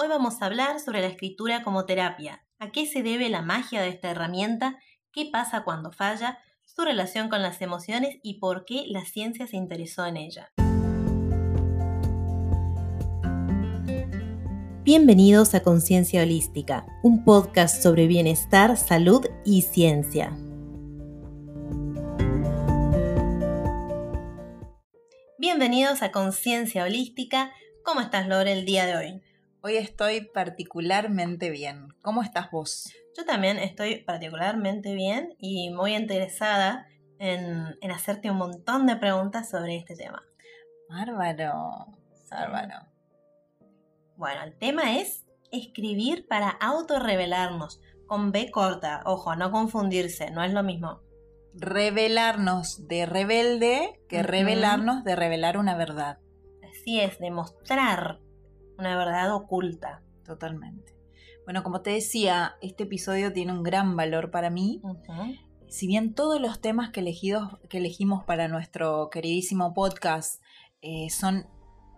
Hoy 0.00 0.06
vamos 0.06 0.40
a 0.40 0.46
hablar 0.46 0.78
sobre 0.78 1.00
la 1.00 1.08
escritura 1.08 1.64
como 1.64 1.84
terapia, 1.84 2.46
a 2.60 2.70
qué 2.70 2.86
se 2.86 3.02
debe 3.02 3.28
la 3.30 3.42
magia 3.42 3.82
de 3.82 3.88
esta 3.88 4.12
herramienta, 4.12 4.78
qué 5.10 5.28
pasa 5.32 5.64
cuando 5.64 5.90
falla, 5.90 6.38
su 6.64 6.82
relación 6.82 7.28
con 7.28 7.42
las 7.42 7.60
emociones 7.62 8.16
y 8.22 8.38
por 8.38 8.64
qué 8.64 8.84
la 8.86 9.04
ciencia 9.04 9.48
se 9.48 9.56
interesó 9.56 10.06
en 10.06 10.16
ella. 10.16 10.52
Bienvenidos 14.84 15.56
a 15.56 15.64
Conciencia 15.64 16.22
Holística, 16.22 16.86
un 17.02 17.24
podcast 17.24 17.82
sobre 17.82 18.06
bienestar, 18.06 18.76
salud 18.76 19.26
y 19.44 19.62
ciencia. 19.62 20.30
Bienvenidos 25.38 26.02
a 26.02 26.12
Conciencia 26.12 26.84
Holística. 26.84 27.50
¿Cómo 27.82 28.00
estás, 28.00 28.28
Lore, 28.28 28.52
el 28.52 28.64
día 28.64 28.86
de 28.86 28.96
hoy? 28.96 29.27
Hoy 29.60 29.76
estoy 29.76 30.20
particularmente 30.20 31.50
bien. 31.50 31.88
¿Cómo 32.00 32.22
estás 32.22 32.48
vos? 32.52 32.92
Yo 33.16 33.24
también 33.24 33.58
estoy 33.58 33.96
particularmente 34.04 34.94
bien 34.94 35.34
y 35.36 35.70
muy 35.70 35.96
interesada 35.96 36.86
en, 37.18 37.76
hacerte 37.90 38.30
un 38.30 38.36
montón 38.36 38.86
de 38.86 38.94
preguntas 38.94 39.50
sobre 39.50 39.76
este 39.76 39.96
tema. 39.96 40.22
Bárbaro, 40.88 41.86
bárbaro. 42.30 42.86
Bueno, 44.16 44.44
el 44.44 44.56
tema 44.56 44.96
es 44.96 45.26
escribir 45.50 46.28
para 46.28 46.50
autorrevelarnos, 46.50 47.80
con 48.06 48.30
B 48.30 48.52
corta, 48.52 49.02
ojo, 49.06 49.34
no 49.34 49.50
confundirse, 49.50 50.30
no 50.30 50.44
es 50.44 50.52
lo 50.52 50.62
mismo. 50.62 51.00
Revelarnos 51.54 52.86
de 52.86 53.06
rebelde 53.06 54.00
que 54.08 54.22
revelarnos 54.22 55.02
de 55.02 55.16
revelar 55.16 55.58
una 55.58 55.76
verdad. 55.76 56.20
Así 56.62 57.00
es, 57.00 57.18
demostrar 57.18 58.20
una 58.78 58.96
verdad 58.96 59.34
oculta. 59.34 60.02
Totalmente. 60.24 60.94
Bueno, 61.44 61.62
como 61.62 61.80
te 61.80 61.90
decía, 61.90 62.56
este 62.60 62.84
episodio 62.84 63.32
tiene 63.32 63.52
un 63.52 63.62
gran 63.62 63.96
valor 63.96 64.30
para 64.30 64.50
mí. 64.50 64.82
Si 65.68 65.86
bien 65.86 66.14
todos 66.14 66.40
los 66.40 66.60
temas 66.60 66.90
que, 66.90 67.00
elegidos, 67.00 67.58
que 67.68 67.78
elegimos 67.78 68.24
para 68.24 68.48
nuestro 68.48 69.08
queridísimo 69.10 69.74
podcast 69.74 70.42
eh, 70.82 71.08
son 71.10 71.46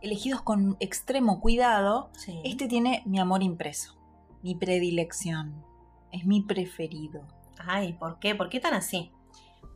elegidos 0.02 0.42
con 0.42 0.76
extremo 0.80 1.40
cuidado, 1.40 2.10
este 2.44 2.68
tiene 2.68 3.02
mi 3.06 3.18
amor 3.18 3.42
impreso, 3.42 3.98
mi 4.42 4.54
predilección, 4.54 5.64
es 6.12 6.24
mi 6.24 6.42
preferido. 6.42 7.26
Ay, 7.58 7.92
¿por 7.92 8.18
qué? 8.18 8.34
¿Por 8.34 8.48
qué 8.48 8.60
tan 8.60 8.74
así? 8.74 9.12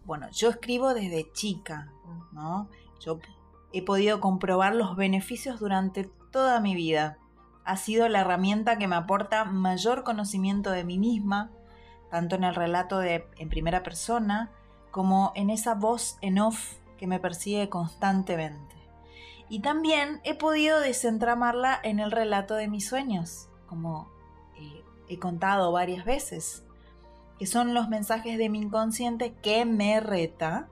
Bueno, 0.04 0.28
yo 0.30 0.50
escribo 0.50 0.94
desde 0.94 1.30
chica, 1.32 1.92
¿no? 2.32 2.70
Yo 3.00 3.18
he 3.72 3.82
podido 3.82 4.20
comprobar 4.20 4.74
los 4.74 4.96
beneficios 4.96 5.58
durante 5.58 6.08
toda 6.34 6.58
mi 6.58 6.74
vida. 6.74 7.16
Ha 7.64 7.76
sido 7.76 8.08
la 8.08 8.22
herramienta 8.22 8.76
que 8.76 8.88
me 8.88 8.96
aporta 8.96 9.44
mayor 9.44 10.02
conocimiento 10.02 10.72
de 10.72 10.82
mí 10.82 10.98
misma, 10.98 11.52
tanto 12.10 12.34
en 12.34 12.42
el 12.42 12.56
relato 12.56 12.98
de, 12.98 13.28
en 13.38 13.48
primera 13.48 13.84
persona 13.84 14.50
como 14.90 15.30
en 15.36 15.48
esa 15.48 15.76
voz 15.76 16.18
en 16.22 16.40
off 16.40 16.74
que 16.98 17.06
me 17.06 17.20
persigue 17.20 17.68
constantemente. 17.68 18.74
Y 19.48 19.60
también 19.60 20.20
he 20.24 20.34
podido 20.34 20.80
desentramarla 20.80 21.78
en 21.84 22.00
el 22.00 22.10
relato 22.10 22.56
de 22.56 22.66
mis 22.66 22.88
sueños, 22.88 23.48
como 23.68 24.10
eh, 24.56 24.82
he 25.08 25.20
contado 25.20 25.70
varias 25.70 26.04
veces, 26.04 26.64
que 27.38 27.46
son 27.46 27.74
los 27.74 27.88
mensajes 27.88 28.38
de 28.38 28.48
mi 28.48 28.58
inconsciente 28.58 29.34
que 29.34 29.64
me 29.66 30.00
reta 30.00 30.68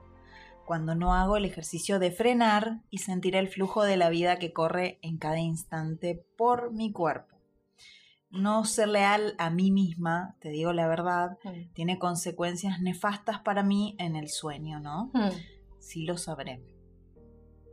cuando 0.65 0.95
no 0.95 1.13
hago 1.13 1.37
el 1.37 1.45
ejercicio 1.45 1.99
de 1.99 2.11
frenar 2.11 2.81
y 2.89 2.99
sentir 2.99 3.35
el 3.35 3.49
flujo 3.49 3.83
de 3.83 3.97
la 3.97 4.09
vida 4.09 4.39
que 4.39 4.53
corre 4.53 4.99
en 5.01 5.17
cada 5.17 5.39
instante 5.39 6.25
por 6.37 6.71
mi 6.71 6.91
cuerpo. 6.91 7.37
No 8.29 8.65
ser 8.65 8.87
leal 8.87 9.35
a 9.37 9.49
mí 9.49 9.71
misma, 9.71 10.35
te 10.39 10.49
digo 10.49 10.73
la 10.73 10.87
verdad, 10.87 11.37
tiene 11.73 11.99
consecuencias 11.99 12.81
nefastas 12.81 13.39
para 13.41 13.61
mí 13.61 13.95
en 13.99 14.15
el 14.15 14.29
sueño, 14.29 14.79
¿no? 14.79 15.11
Mm. 15.13 15.31
Sí 15.79 16.03
lo 16.03 16.17
sabré 16.17 16.63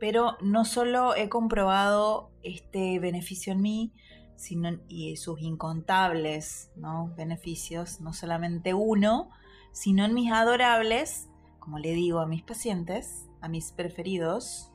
pero 0.01 0.35
no 0.41 0.65
solo 0.65 1.15
he 1.15 1.29
comprobado 1.29 2.31
este 2.41 2.97
beneficio 2.97 3.53
en 3.53 3.61
mí, 3.61 3.93
sino 4.35 4.79
y 4.87 5.15
sus 5.17 5.39
incontables 5.41 6.71
beneficios, 7.15 8.01
no 8.01 8.11
solamente 8.11 8.73
uno, 8.73 9.29
sino 9.71 10.03
en 10.03 10.15
mis 10.15 10.31
adorables, 10.31 11.29
como 11.61 11.79
le 11.79 11.93
digo 11.93 12.19
a 12.19 12.27
mis 12.27 12.43
pacientes, 12.43 13.29
a 13.39 13.47
mis 13.47 13.71
preferidos, 13.71 14.73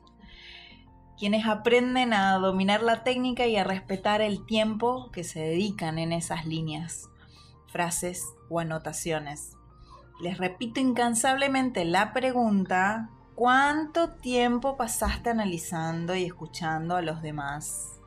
quienes 1.19 1.45
aprenden 1.45 2.13
a 2.13 2.33
dominar 2.39 2.81
la 2.81 3.03
técnica 3.03 3.45
y 3.45 3.57
a 3.57 3.63
respetar 3.63 4.21
el 4.21 4.43
tiempo 4.47 5.11
que 5.11 5.23
se 5.23 5.41
dedican 5.41 5.99
en 5.99 6.11
esas 6.11 6.47
líneas, 6.47 7.09
frases 7.67 8.25
o 8.49 8.59
anotaciones. 8.59 9.55
Les 10.19 10.39
repito 10.39 10.79
incansablemente 10.79 11.85
la 11.85 12.11
pregunta 12.11 13.11
¿Cuánto 13.37 14.13
tiempo 14.13 14.77
pasaste 14.77 15.29
analizando 15.29 16.15
y 16.15 16.23
escuchando 16.23 16.95
a 16.95 17.03
los 17.03 17.21
demás? 17.21 17.99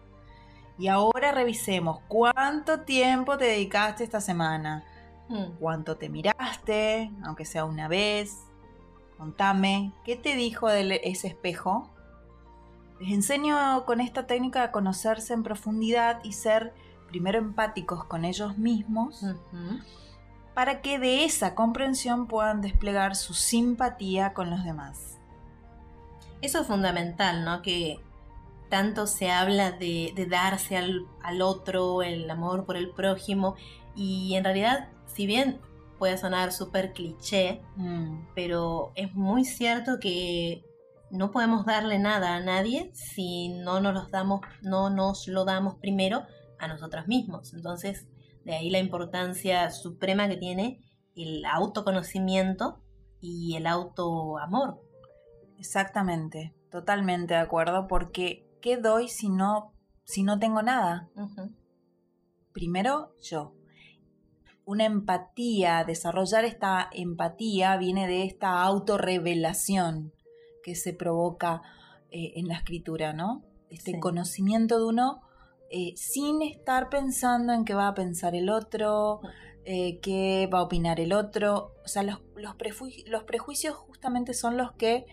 Y 0.76 0.88
ahora 0.88 1.30
revisemos 1.30 2.00
cuánto 2.08 2.80
tiempo 2.80 3.38
te 3.38 3.44
dedicaste 3.44 4.02
esta 4.02 4.20
semana. 4.20 4.82
Hmm. 5.28 5.52
¿Cuánto 5.60 5.96
te 5.98 6.08
miraste, 6.08 7.12
aunque 7.22 7.44
sea 7.44 7.64
una 7.64 7.86
vez? 7.86 8.38
Contame, 9.20 9.92
¿qué 10.02 10.16
te 10.16 10.34
dijo 10.34 10.66
de 10.66 10.98
ese 11.04 11.28
espejo? 11.28 11.90
Les 13.00 13.12
enseño 13.12 13.84
con 13.84 14.00
esta 14.00 14.26
técnica 14.26 14.62
a 14.62 14.72
conocerse 14.72 15.34
en 15.34 15.42
profundidad 15.42 16.24
y 16.24 16.32
ser 16.32 16.72
primero 17.06 17.36
empáticos 17.36 18.02
con 18.04 18.24
ellos 18.24 18.56
mismos 18.56 19.22
para 20.54 20.80
que 20.80 20.98
de 20.98 21.26
esa 21.26 21.54
comprensión 21.54 22.28
puedan 22.28 22.62
desplegar 22.62 23.14
su 23.14 23.34
simpatía 23.34 24.32
con 24.32 24.48
los 24.48 24.64
demás. 24.64 25.18
Eso 26.40 26.62
es 26.62 26.66
fundamental, 26.66 27.44
¿no? 27.44 27.60
Que 27.60 28.00
tanto 28.70 29.06
se 29.06 29.30
habla 29.30 29.72
de, 29.72 30.14
darse 30.30 30.78
al, 30.78 31.42
otro, 31.42 32.00
el 32.00 32.30
amor 32.30 32.64
por 32.64 32.78
el 32.78 32.88
prójimo, 32.88 33.54
y 33.94 34.34
en 34.36 34.44
realidad, 34.44 34.88
si 35.04 35.26
bien 35.26 35.60
puede 36.00 36.16
sonar 36.16 36.50
súper 36.50 36.94
cliché, 36.94 37.60
mm. 37.76 38.30
pero 38.34 38.90
es 38.96 39.14
muy 39.14 39.44
cierto 39.44 39.98
que 40.00 40.64
no 41.10 41.30
podemos 41.30 41.66
darle 41.66 41.98
nada 41.98 42.36
a 42.36 42.40
nadie 42.40 42.90
si 42.94 43.50
no 43.50 43.82
nos, 43.82 44.10
damos, 44.10 44.40
no 44.62 44.88
nos 44.88 45.28
lo 45.28 45.44
damos 45.44 45.74
primero 45.74 46.22
a 46.58 46.68
nosotros 46.68 47.06
mismos. 47.06 47.52
Entonces, 47.52 48.08
de 48.46 48.54
ahí 48.54 48.70
la 48.70 48.78
importancia 48.78 49.70
suprema 49.70 50.26
que 50.26 50.38
tiene 50.38 50.80
el 51.14 51.44
autoconocimiento 51.44 52.80
y 53.20 53.56
el 53.56 53.66
autoamor. 53.66 54.80
Exactamente, 55.58 56.54
totalmente 56.70 57.34
de 57.34 57.40
acuerdo, 57.40 57.88
porque 57.88 58.48
¿qué 58.62 58.78
doy 58.78 59.08
si 59.08 59.28
no, 59.28 59.74
si 60.04 60.22
no 60.22 60.38
tengo 60.38 60.62
nada? 60.62 61.10
Primero 62.54 63.14
yo. 63.20 63.59
Una 64.64 64.84
empatía, 64.84 65.84
desarrollar 65.84 66.44
esta 66.44 66.88
empatía 66.92 67.76
viene 67.76 68.06
de 68.06 68.24
esta 68.24 68.62
autorrevelación 68.62 70.12
que 70.62 70.74
se 70.74 70.92
provoca 70.92 71.62
eh, 72.10 72.32
en 72.36 72.48
la 72.48 72.54
escritura, 72.54 73.12
¿no? 73.12 73.42
Este 73.70 73.98
conocimiento 74.00 74.78
de 74.78 74.84
uno 74.86 75.22
eh, 75.70 75.94
sin 75.96 76.42
estar 76.42 76.88
pensando 76.88 77.52
en 77.52 77.64
qué 77.64 77.74
va 77.74 77.86
a 77.86 77.94
pensar 77.94 78.34
el 78.34 78.50
otro, 78.50 79.20
eh, 79.64 80.00
qué 80.00 80.48
va 80.52 80.58
a 80.58 80.62
opinar 80.62 80.98
el 80.98 81.12
otro. 81.12 81.74
O 81.84 81.88
sea, 81.88 82.02
los, 82.02 82.20
los, 82.34 82.56
los 83.06 83.22
prejuicios 83.24 83.76
justamente 83.76 84.34
son 84.34 84.56
los 84.56 84.72
que 84.72 85.06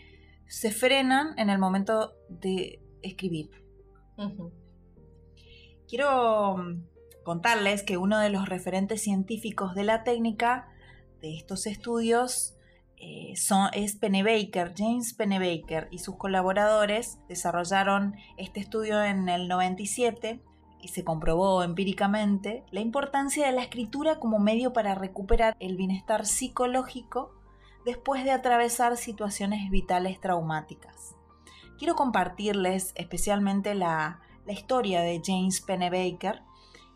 se 0.48 0.72
frenan 0.72 1.38
en 1.38 1.52
el 1.52 1.60
momento 1.60 2.14
de 2.30 2.82
escribir. 3.04 3.52
Quiero 5.88 6.58
mm, 6.58 6.84
contarles 7.28 7.84
que 7.84 7.98
uno 7.98 8.20
de 8.20 8.30
los 8.30 8.48
referentes 8.48 9.02
científicos 9.02 9.76
de 9.76 9.84
la 9.84 10.06
técnica 10.06 10.70
de 11.20 11.36
estos 11.36 11.68
estudios 11.68 12.56
eh, 12.96 13.36
son, 13.36 13.70
es 13.74 13.98
Pennebaker, 13.98 14.74
James 14.74 15.14
Pennebaker 15.14 15.90
y 15.92 15.98
sus 16.00 16.16
colaboradores 16.16 17.20
desarrollaron 17.28 18.16
este 18.38 18.62
estudio 18.62 19.04
en 19.04 19.28
el 19.28 19.50
97 19.50 20.42
y 20.82 20.88
se 20.88 21.04
comprobó 21.04 21.64
empíricamente 21.64 22.64
la 22.72 22.80
importancia 22.80 23.46
de 23.46 23.52
la 23.52 23.64
escritura 23.64 24.22
como 24.22 24.40
medio 24.40 24.72
para 24.72 24.96
recuperar 24.96 25.58
el 25.60 25.76
bienestar 25.76 26.26
psicológico 26.26 27.34
después 27.84 28.24
de 28.24 28.32
atravesar 28.32 28.96
situaciones 28.96 29.70
vitales 29.70 30.22
traumáticas. 30.22 31.18
Quiero 31.78 31.96
compartirles 31.96 32.94
especialmente 32.96 33.76
la, 33.76 34.22
historia 34.48 35.02
de 35.02 35.22
James 35.22 35.60
Pennebaker 35.60 36.42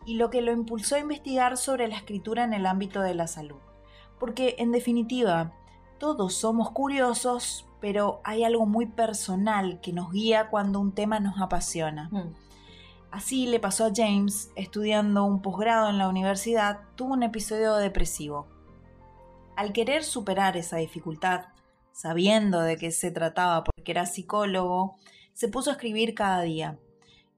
y 0.04 0.14
lo 0.14 0.30
que 0.30 0.42
lo 0.42 0.52
impulsó 0.52 0.96
a 0.96 1.00
investigar 1.00 1.56
sobre 1.56 1.88
la 1.88 1.96
escritura 1.96 2.44
en 2.44 2.54
el 2.54 2.66
ámbito 2.66 3.00
de 3.00 3.14
la 3.14 3.26
salud. 3.26 3.60
Porque 4.18 4.56
en 4.58 4.72
definitiva, 4.72 5.52
todos 5.98 6.34
somos 6.34 6.70
curiosos, 6.70 7.66
pero 7.80 8.20
hay 8.24 8.44
algo 8.44 8.66
muy 8.66 8.86
personal 8.86 9.80
que 9.80 9.92
nos 9.92 10.12
guía 10.12 10.48
cuando 10.50 10.80
un 10.80 10.92
tema 10.92 11.20
nos 11.20 11.40
apasiona. 11.40 12.08
Mm. 12.10 12.34
Así 13.12 13.46
le 13.46 13.60
pasó 13.60 13.84
a 13.84 13.92
James, 13.94 14.50
estudiando 14.56 15.24
un 15.24 15.42
posgrado 15.42 15.90
en 15.90 15.98
la 15.98 16.08
universidad, 16.08 16.80
tuvo 16.96 17.12
un 17.12 17.22
episodio 17.22 17.76
depresivo. 17.76 18.48
Al 19.54 19.74
querer 19.74 20.02
superar 20.02 20.56
esa 20.56 20.78
dificultad, 20.78 21.46
sabiendo 21.92 22.62
de 22.62 22.78
qué 22.78 22.90
se 22.90 23.10
trataba 23.10 23.64
porque 23.64 23.92
era 23.92 24.06
psicólogo, 24.06 24.96
se 25.34 25.48
puso 25.48 25.70
a 25.70 25.74
escribir 25.74 26.14
cada 26.14 26.40
día, 26.40 26.78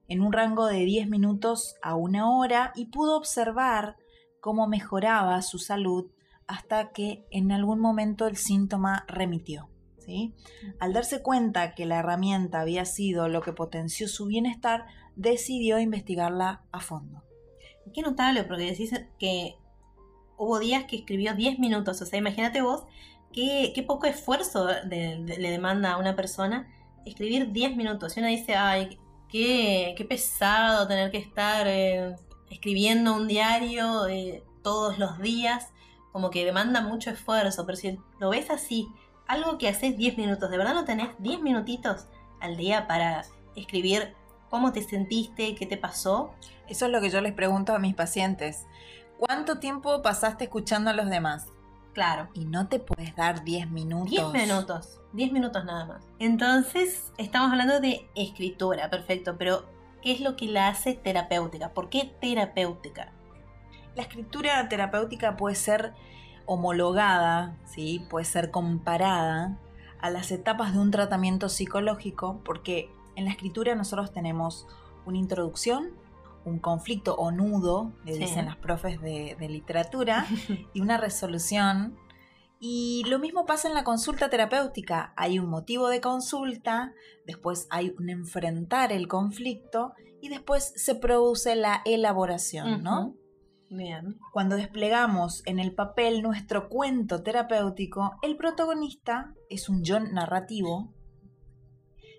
en 0.07 0.21
un 0.21 0.31
rango 0.31 0.67
de 0.67 0.85
10 0.85 1.09
minutos 1.09 1.75
a 1.81 1.95
una 1.95 2.29
hora, 2.29 2.71
y 2.75 2.85
pudo 2.85 3.17
observar 3.17 3.97
cómo 4.39 4.67
mejoraba 4.67 5.41
su 5.41 5.57
salud 5.57 6.11
hasta 6.47 6.91
que 6.91 7.25
en 7.31 7.51
algún 7.51 7.79
momento 7.79 8.27
el 8.27 8.37
síntoma 8.37 9.05
remitió. 9.07 9.69
¿sí? 9.97 10.35
Al 10.79 10.93
darse 10.93 11.21
cuenta 11.21 11.73
que 11.73 11.85
la 11.85 11.99
herramienta 11.99 12.61
había 12.61 12.85
sido 12.85 13.27
lo 13.27 13.41
que 13.41 13.53
potenció 13.53 14.07
su 14.07 14.27
bienestar, 14.27 14.85
decidió 15.15 15.79
investigarla 15.79 16.63
a 16.71 16.79
fondo. 16.79 17.23
Qué 17.93 18.01
notable, 18.01 18.43
porque 18.43 18.65
decís 18.65 18.91
que 19.17 19.55
hubo 20.37 20.59
días 20.59 20.85
que 20.85 20.97
escribió 20.97 21.33
10 21.33 21.59
minutos, 21.59 22.01
o 22.01 22.05
sea, 22.05 22.19
imagínate 22.19 22.61
vos 22.61 22.83
qué, 23.31 23.71
qué 23.73 23.83
poco 23.83 24.05
esfuerzo 24.07 24.67
le 24.87 25.49
demanda 25.49 25.93
a 25.93 25.97
una 25.97 26.15
persona 26.15 26.67
escribir 27.05 27.51
10 27.51 27.75
minutos. 27.75 28.15
Y 28.15 28.19
uno 28.19 28.29
dice, 28.29 28.55
ay, 28.55 28.99
qué, 29.35 30.05
pesado 30.07 30.87
tener 30.87 31.11
que 31.11 31.17
estar 31.17 31.67
eh, 31.67 32.15
escribiendo 32.49 33.13
un 33.13 33.27
diario 33.27 34.07
eh, 34.07 34.43
todos 34.63 34.97
los 34.97 35.19
días, 35.19 35.71
como 36.13 36.29
que 36.29 36.45
demanda 36.45 36.79
mucho 36.79 37.09
esfuerzo, 37.09 37.65
pero 37.65 37.75
si 37.75 37.99
lo 38.19 38.29
ves 38.29 38.49
así, 38.49 38.87
algo 39.27 39.57
que 39.57 39.67
haces 39.67 39.97
10 39.97 40.17
minutos, 40.17 40.49
¿de 40.49 40.57
verdad 40.57 40.73
no 40.73 40.85
tenés 40.85 41.09
10 41.19 41.41
minutitos 41.41 42.07
al 42.39 42.55
día 42.55 42.87
para 42.87 43.25
escribir 43.57 44.13
cómo 44.49 44.71
te 44.71 44.81
sentiste, 44.81 45.55
qué 45.55 45.65
te 45.65 45.75
pasó? 45.75 46.33
Eso 46.69 46.85
es 46.85 46.91
lo 46.91 47.01
que 47.01 47.09
yo 47.09 47.19
les 47.19 47.33
pregunto 47.33 47.75
a 47.75 47.79
mis 47.79 47.93
pacientes. 47.93 48.65
¿Cuánto 49.19 49.59
tiempo 49.59 50.01
pasaste 50.01 50.45
escuchando 50.45 50.91
a 50.91 50.93
los 50.93 51.09
demás? 51.09 51.47
Claro. 51.95 52.27
Y 52.33 52.43
no 52.43 52.67
te 52.67 52.79
puedes 52.79 53.15
dar 53.15 53.45
10 53.45 53.71
minutos. 53.71 54.09
10 54.09 54.33
minutos. 54.33 54.99
10 55.13 55.31
minutos 55.31 55.63
nada 55.63 55.85
más. 55.85 56.03
Entonces, 56.19 57.13
estamos 57.17 57.51
hablando 57.51 57.79
de 57.79 58.07
escritura, 58.15 58.89
perfecto, 58.89 59.37
pero 59.37 59.65
¿qué 60.01 60.11
es 60.11 60.19
lo 60.19 60.35
que 60.35 60.47
la 60.47 60.67
hace 60.67 60.93
terapéutica? 60.93 61.69
¿Por 61.69 61.89
qué 61.89 62.13
terapéutica? 62.19 63.13
La 63.95 64.01
escritura 64.01 64.67
terapéutica 64.67 65.37
puede 65.37 65.55
ser 65.55 65.93
homologada, 66.45 67.55
¿sí? 67.65 68.05
puede 68.09 68.25
ser 68.25 68.51
comparada 68.51 69.57
a 70.01 70.09
las 70.09 70.31
etapas 70.31 70.73
de 70.73 70.79
un 70.79 70.91
tratamiento 70.91 71.47
psicológico, 71.47 72.41
porque 72.43 72.91
en 73.15 73.23
la 73.23 73.31
escritura 73.31 73.73
nosotros 73.73 74.11
tenemos 74.11 74.67
una 75.05 75.17
introducción, 75.17 75.91
un 76.45 76.59
conflicto 76.59 77.15
o 77.15 77.31
nudo, 77.31 77.93
le 78.05 78.17
dicen 78.17 78.45
las 78.45 78.55
profes 78.55 79.01
de, 79.01 79.35
de 79.39 79.49
literatura, 79.49 80.25
y 80.73 80.81
una 80.81 80.97
resolución 80.97 81.97
y 82.59 83.03
lo 83.07 83.19
mismo 83.19 83.45
pasa 83.45 83.67
en 83.67 83.73
la 83.73 83.83
consulta 83.83 84.29
terapéutica. 84.29 85.13
Hay 85.17 85.39
un 85.39 85.49
motivo 85.49 85.89
de 85.89 86.01
consulta, 86.01 86.93
después 87.25 87.67
hay 87.69 87.93
un 87.99 88.09
enfrentar 88.09 88.91
el 88.91 89.07
conflicto 89.07 89.93
y 90.21 90.29
después 90.29 90.73
se 90.75 90.95
produce 90.95 91.55
la 91.55 91.81
elaboración, 91.85 92.81
¿no? 92.81 93.15
Bien. 93.69 94.17
Cuando 94.31 94.55
desplegamos 94.55 95.43
en 95.45 95.59
el 95.59 95.73
papel 95.73 96.21
nuestro 96.21 96.69
cuento 96.69 97.23
terapéutico, 97.23 98.13
el 98.21 98.37
protagonista 98.37 99.33
es 99.49 99.69
un 99.69 99.83
yo 99.83 99.99
narrativo. 99.99 100.93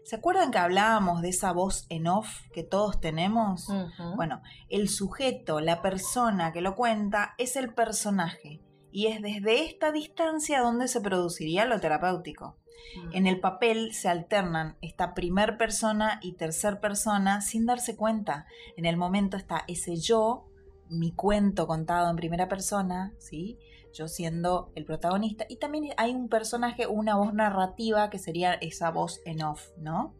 ¿Se 0.06 0.14
acuerdan 0.14 0.52
que 0.52 0.58
hablábamos 0.58 1.20
de 1.20 1.30
esa 1.30 1.50
voz 1.50 1.84
en 1.88 2.06
off 2.06 2.28
que 2.52 2.62
todos 2.62 3.00
tenemos? 3.00 3.66
Bueno, 4.14 4.40
el 4.68 4.88
sujeto, 4.88 5.58
la 5.58 5.82
persona 5.82 6.52
que 6.52 6.60
lo 6.60 6.76
cuenta, 6.76 7.34
es 7.38 7.56
el 7.56 7.74
personaje 7.74 8.60
y 8.92 9.08
es 9.08 9.20
desde 9.20 9.64
esta 9.64 9.90
distancia 9.90 10.60
donde 10.60 10.86
se 10.86 11.00
produciría 11.00 11.64
lo 11.64 11.80
terapéutico. 11.80 12.56
Mm. 12.96 13.16
En 13.16 13.26
el 13.26 13.40
papel 13.40 13.94
se 13.94 14.08
alternan 14.08 14.76
esta 14.80 15.12
primer 15.12 15.58
persona 15.58 16.20
y 16.22 16.34
tercer 16.34 16.78
persona 16.78 17.40
sin 17.40 17.66
darse 17.66 17.96
cuenta. 17.96 18.46
En 18.76 18.84
el 18.84 18.96
momento 18.96 19.36
está 19.36 19.64
ese 19.66 19.96
yo, 19.96 20.46
mi 20.88 21.10
cuento 21.16 21.66
contado 21.66 22.08
en 22.08 22.14
primera 22.14 22.46
persona, 22.46 23.12
¿sí? 23.18 23.58
Yo 23.96 24.08
siendo 24.08 24.72
el 24.74 24.84
protagonista, 24.84 25.46
y 25.48 25.56
también 25.56 25.90
hay 25.96 26.14
un 26.14 26.28
personaje, 26.28 26.86
una 26.86 27.16
voz 27.16 27.32
narrativa 27.34 28.10
que 28.10 28.18
sería 28.18 28.54
esa 28.54 28.90
voz 28.90 29.20
en 29.24 29.42
off, 29.42 29.68
¿no? 29.78 30.14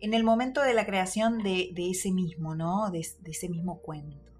En 0.00 0.14
el 0.14 0.24
momento 0.24 0.62
de 0.62 0.72
la 0.72 0.86
creación 0.86 1.42
de, 1.42 1.72
ese 1.76 2.10
mismo, 2.10 2.54
¿no? 2.54 2.90
De, 2.90 3.06
de 3.20 3.30
ese 3.30 3.48
mismo 3.48 3.80
cuento. 3.80 4.30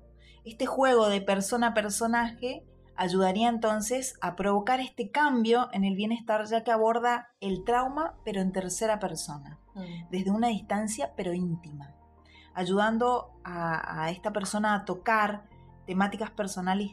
Este 0.45 0.65
juego 0.67 1.09
de 1.09 1.21
persona 1.21 1.69
a 1.69 1.75
personaje 1.75 2.65
ayudaría 3.01 3.49
entonces 3.49 4.19
a 4.21 4.37
provocar 4.37 4.79
este 4.81 5.11
cambio 5.11 5.71
en 5.73 5.85
el 5.85 5.95
bienestar 5.95 6.45
ya 6.45 6.65
que 6.65 6.71
aborda 6.71 7.31
el 7.41 7.65
trauma 7.65 8.15
pero 8.27 8.43
en 8.43 8.53
tercera 8.53 8.99
persona, 8.99 9.59
mm. 9.75 10.11
desde 10.11 10.31
una 10.31 10.49
distancia 10.49 11.15
pero 11.17 11.33
íntima, 11.33 11.95
ayudando 12.53 13.33
a, 13.43 14.11
esta 14.11 14.35
persona 14.35 14.75
a 14.75 14.85
tocar 14.85 15.49
temáticas 15.87 16.31
personales 16.31 16.91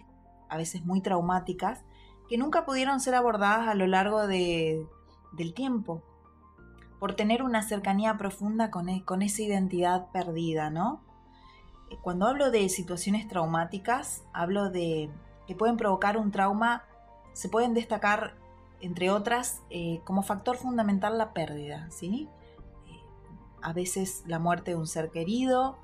a 0.50 0.58
veces 0.58 0.86
muy 0.86 1.02
traumáticas 1.02 1.84
que 2.30 2.38
nunca 2.38 2.66
pudieron 2.66 3.00
ser 3.00 3.16
abordadas 3.16 3.68
a 3.68 3.76
lo 3.76 3.88
largo 3.88 4.28
de, 4.28 4.86
del 5.34 5.54
tiempo, 5.54 6.02
por 7.00 7.16
tener 7.16 7.44
una 7.44 7.62
cercanía 7.62 8.18
profunda 8.18 8.72
con, 8.72 8.90
e, 8.90 9.06
con 9.06 9.22
esa 9.22 9.42
identidad 9.42 10.12
perdida, 10.12 10.70
¿no? 10.70 11.02
Cuando 12.02 12.28
hablo 12.28 12.52
de 12.52 12.68
situaciones 12.68 13.28
traumáticas, 13.28 14.26
hablo 14.34 14.70
de 14.70 15.10
que 15.48 15.56
pueden 15.56 15.78
provocar 15.78 16.18
un 16.18 16.32
trauma 16.32 16.84
se 17.38 17.50
pueden 17.50 17.76
destacar, 17.76 18.34
entre 18.82 19.12
otras, 19.12 19.62
eh, 19.70 20.02
como 20.06 20.24
factor 20.24 20.58
fundamental 20.58 21.20
la 21.20 21.34
pérdida, 21.34 21.88
¿sí? 21.92 22.28
Eh, 22.88 23.00
a 23.62 23.74
veces 23.74 24.24
la 24.26 24.40
muerte 24.40 24.72
de 24.72 24.78
un 24.78 24.88
ser 24.88 25.12
querido, 25.12 25.78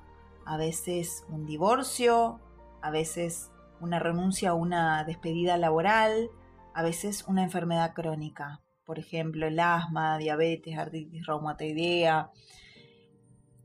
a 0.44 0.56
veces 0.56 1.24
un 1.28 1.46
divorcio, 1.46 2.40
a 2.82 2.90
veces 2.90 3.52
una 3.84 3.98
renuncia 3.98 4.54
o 4.54 4.56
una 4.56 5.04
despedida 5.04 5.56
laboral, 5.56 6.30
a 6.74 6.82
veces 6.82 7.24
una 7.28 7.44
enfermedad 7.44 7.92
crónica, 7.94 8.62
por 8.84 8.98
ejemplo, 8.98 9.46
el 9.46 9.60
asma, 9.60 10.18
diabetes, 10.18 10.76
artritis 10.76 11.26
reumatoidea, 11.26 12.30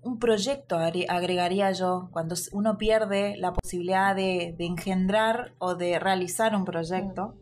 un 0.01 0.17
proyecto 0.17 0.77
agregaría 0.77 1.71
yo, 1.71 2.09
cuando 2.11 2.35
uno 2.53 2.77
pierde 2.77 3.35
la 3.37 3.53
posibilidad 3.53 4.15
de, 4.15 4.55
engendrar 4.59 5.53
o 5.57 5.75
de 5.75 5.99
realizar 5.99 6.55
un 6.55 6.63
proyecto. 6.63 7.35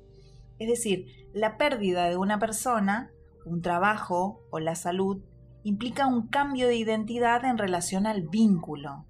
Es 0.57 0.67
decir, 0.67 1.05
la 1.34 1.57
pérdida 1.57 2.10
de 2.10 2.17
una 2.17 2.39
persona, 2.39 3.12
un 3.46 3.62
trabajo 3.62 4.41
o 4.50 4.60
la 4.60 4.75
salud 4.75 5.24
implica 5.63 6.07
un 6.07 6.27
cambio 6.29 6.67
de 6.67 6.77
identidad 6.77 7.46
en 7.46 7.57
relación 7.57 8.07
al 8.07 8.24
vínculo. 8.24 9.05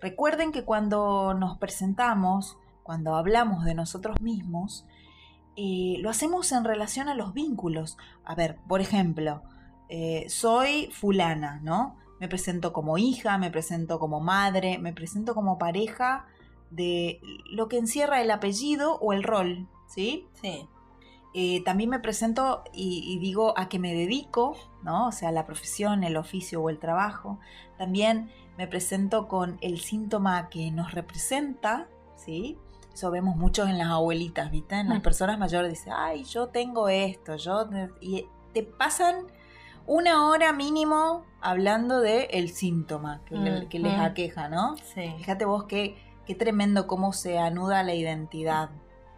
Recuerden 0.00 0.52
que 0.52 0.64
cuando 0.64 1.34
nos 1.34 1.58
presentamos, 1.58 2.58
cuando 2.82 3.16
hablamos 3.16 3.64
de 3.64 3.74
nosotros 3.74 4.20
mismos, 4.20 4.86
eh, 5.56 5.96
lo 6.00 6.10
hacemos 6.10 6.50
en 6.52 6.64
relación 6.64 7.08
a 7.08 7.14
los 7.14 7.32
vínculos. 7.34 7.96
A 8.24 8.34
ver, 8.34 8.58
por 8.68 8.80
ejemplo, 8.80 9.42
eh, 9.88 10.26
soy 10.28 10.90
fulana, 10.92 11.60
¿no? 11.62 11.96
me 12.22 12.28
presento 12.28 12.72
como 12.72 12.98
hija, 12.98 13.36
me 13.36 13.50
presento 13.50 13.98
como 13.98 14.20
madre, 14.20 14.78
me 14.78 14.92
presento 14.92 15.34
como 15.34 15.58
pareja 15.58 16.24
de 16.70 17.20
lo 17.50 17.66
que 17.66 17.78
encierra 17.78 18.22
el 18.22 18.30
apellido 18.30 18.96
o 19.00 19.12
el 19.12 19.24
rol, 19.24 19.66
¿sí? 19.88 20.28
Sí. 20.40 20.68
Eh, 21.34 21.64
también 21.64 21.90
me 21.90 21.98
presento 21.98 22.62
y, 22.72 23.18
digo 23.18 23.58
a 23.58 23.68
qué 23.68 23.80
me 23.80 23.92
dedico, 23.92 24.56
¿no? 24.84 25.08
O 25.08 25.10
sea, 25.10 25.32
la 25.32 25.46
profesión, 25.46 26.04
el 26.04 26.16
oficio 26.16 26.62
o 26.62 26.70
el 26.70 26.78
trabajo. 26.78 27.40
También 27.76 28.30
me 28.56 28.68
presento 28.68 29.26
con 29.26 29.58
el 29.60 29.80
síntoma 29.80 30.48
que 30.48 30.70
nos 30.70 30.92
representa, 30.92 31.88
¿sí? 32.14 32.56
Eso 32.92 33.10
vemos 33.10 33.36
mucho 33.36 33.66
en 33.66 33.78
las 33.78 33.88
abuelitas, 33.88 34.50
¿viste? 34.50 34.76
En 34.76 34.88
las 34.88 34.98
mm. 34.98 35.02
personas 35.02 35.38
mayores 35.38 35.70
dicen, 35.70 35.94
ay, 35.96 36.24
yo 36.24 36.48
tengo 36.48 36.88
esto, 36.88 37.36
yo... 37.36 37.68
Y 38.00 38.26
te 38.52 38.62
pasan 38.62 39.26
una 39.86 40.28
hora 40.28 40.52
mínimo 40.52 41.24
hablando 41.40 42.00
del 42.00 42.26
el 42.30 42.50
síntoma 42.50 43.22
que, 43.24 43.78
les 43.78 43.98
aqueja, 43.98 44.48
¿no? 44.48 44.76
Sí. 44.94 45.12
Fíjate 45.18 45.44
vos 45.44 45.64
qué, 45.64 45.96
qué 46.26 46.34
tremendo 46.34 46.86
cómo 46.86 47.12
se 47.12 47.38
anuda 47.38 47.82
la 47.82 47.94
identidad, 47.94 48.70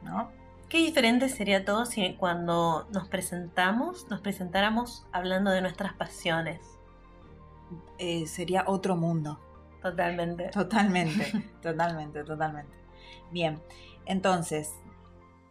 ¿no? 0.03 0.31
Qué 0.69 0.79
diferente 0.79 1.29
sería 1.29 1.65
todo 1.65 1.85
si 1.85 2.15
cuando 2.15 2.89
nos 2.91 3.09
presentamos, 3.09 4.09
nos 4.09 4.21
presentáramos 4.21 5.07
hablando 5.13 5.51
de 5.51 5.61
nuestras 5.61 5.93
pasiones. 5.93 6.61
Eh, 7.99 8.27
sería 8.27 8.65
otro 8.67 8.97
mundo. 8.97 9.39
Totalmente. 9.83 10.49
Totalmente, 10.49 11.31
totalmente, 11.63 12.25
totalmente. 12.25 12.84
Bien, 13.33 13.61
entonces, 14.07 14.71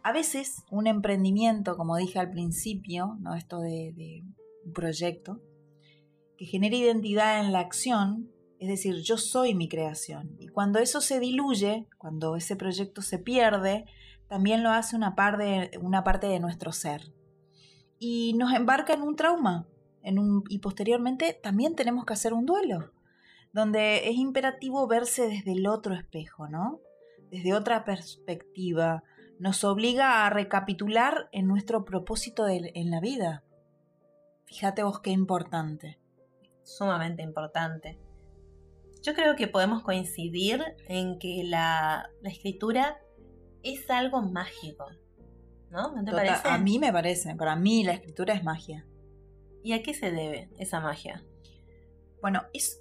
a 0.02 0.12
veces 0.12 0.64
un 0.70 0.86
emprendimiento, 0.86 1.76
como 1.76 1.96
dije 1.96 2.18
al 2.18 2.30
principio, 2.30 3.16
¿no? 3.20 3.34
Esto 3.34 3.60
de 3.60 4.22
un 4.64 4.72
proyecto, 4.72 5.40
que 6.36 6.46
genere 6.46 6.76
identidad 6.76 7.40
en 7.40 7.52
la 7.52 7.60
acción, 7.60 8.30
Es 8.60 8.68
decir, 8.68 9.02
yo 9.02 9.18
soy 9.18 9.54
mi 9.54 9.68
creación. 9.68 10.36
Y 10.38 10.48
cuando 10.48 10.78
eso 10.78 11.00
se 11.00 11.20
diluye, 11.20 11.86
cuando 11.98 12.36
ese 12.36 12.56
proyecto 12.56 13.02
se 13.02 13.18
pierde, 13.18 13.84
también 14.26 14.62
lo 14.62 14.70
hace 14.70 14.96
una, 14.96 15.14
una 15.82 16.04
parte 16.04 16.28
de 16.28 16.40
nuestro 16.40 16.72
ser. 16.72 17.12
Y 17.98 18.32
nos 18.34 18.54
embarca 18.54 18.94
en 18.94 19.02
un 19.02 19.16
trauma. 19.16 19.66
Y 20.48 20.58
posteriormente 20.60 21.38
también 21.42 21.74
tenemos 21.74 22.06
que 22.06 22.14
hacer 22.14 22.32
un 22.32 22.46
duelo, 22.46 22.92
donde 23.52 24.08
es 24.08 24.16
imperativo 24.16 24.86
verse 24.86 25.28
desde 25.28 25.52
el 25.52 25.66
otro 25.66 25.94
espejo, 25.94 26.48
¿no? 26.48 26.80
Desde 27.34 27.52
otra 27.52 27.84
perspectiva. 27.84 29.02
Nos 29.40 29.64
obliga 29.64 30.24
a 30.24 30.30
recapitular 30.30 31.28
en 31.32 31.48
nuestro 31.48 31.84
propósito 31.84 32.46
en 32.46 32.90
la 32.92 33.00
vida. 33.00 33.42
Fíjate 34.44 34.84
vos 34.84 35.00
qué 35.00 35.10
importante. 35.10 35.98
Sumamente 36.62 37.24
importante. 37.24 37.98
Yo 39.02 39.14
creo 39.14 39.34
que 39.34 39.48
podemos 39.48 39.82
coincidir 39.82 40.62
en 40.86 41.18
que 41.18 41.42
la, 41.42 42.08
escritura 42.22 43.00
es 43.64 43.90
algo 43.90 44.22
mágico. 44.22 44.86
¿No? 45.70 45.90
¿No 45.90 46.04
te 46.04 46.12
parece? 46.12 46.48
A 46.48 46.58
mí 46.58 46.78
me 46.78 46.92
parece. 46.92 47.34
Para 47.34 47.56
mí 47.56 47.82
la 47.82 47.94
escritura 47.94 48.32
es 48.32 48.44
magia. 48.44 48.86
¿Y 49.64 49.72
a 49.72 49.82
qué 49.82 49.92
se 49.92 50.12
debe 50.12 50.50
esa 50.56 50.78
magia? 50.78 51.24
Bueno, 52.22 52.42
es 52.52 52.80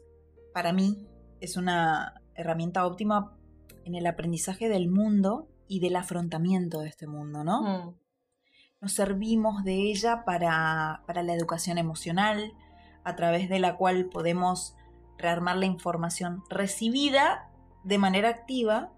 para 0.54 0.74
mí 0.74 1.08
es 1.40 1.58
una 1.58 2.22
herramienta 2.36 2.86
óptima 2.86 3.36
en 3.86 3.96
el 3.96 4.06
aprendizaje 4.08 4.70
del 4.70 4.90
mundo 4.90 5.48
y 5.68 5.80
del 5.80 5.96
afrontamiento 5.96 6.82
de 6.82 6.90
este 6.90 7.08
mundo, 7.08 7.44
¿no? 7.44 7.62
Mm. 7.62 7.96
Nos 8.82 8.94
servimos 8.94 9.64
de 9.64 9.76
ella 9.76 10.24
para, 10.26 11.04
para 11.08 11.24
la 11.24 11.34
educación 11.34 11.78
emocional, 11.78 12.54
a 13.04 13.16
través 13.16 13.50
de 13.50 13.60
la 13.60 13.78
cual 13.78 14.06
podemos 14.06 14.76
rearmar 15.18 15.58
la 15.58 15.66
información 15.66 16.44
recibida 16.50 17.50
de 17.84 17.98
manera 17.98 18.30
activa, 18.30 18.92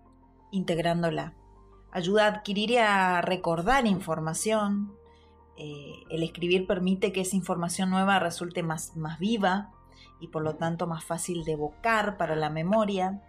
integrándola. 0.52 1.34
Ayuda 1.92 2.26
a 2.26 2.30
adquirir 2.30 2.72
y 2.72 2.78
a 2.78 3.22
recordar 3.22 3.88
información. 3.88 4.94
Eh, 5.58 5.94
el 6.10 6.24
escribir 6.24 6.68
permite 6.68 7.14
que 7.14 7.22
esa 7.22 7.36
información 7.36 7.90
nueva 7.90 8.20
resulte 8.20 8.64
más, 8.64 8.96
más 8.96 9.20
viva 9.20 9.72
y 10.20 10.28
por 10.28 10.44
lo 10.44 10.56
tanto 10.56 10.88
más 10.88 11.04
fácil 11.04 11.44
de 11.46 11.54
evocar 11.54 12.18
para 12.18 12.36
la 12.36 12.50
memoria. 12.50 13.22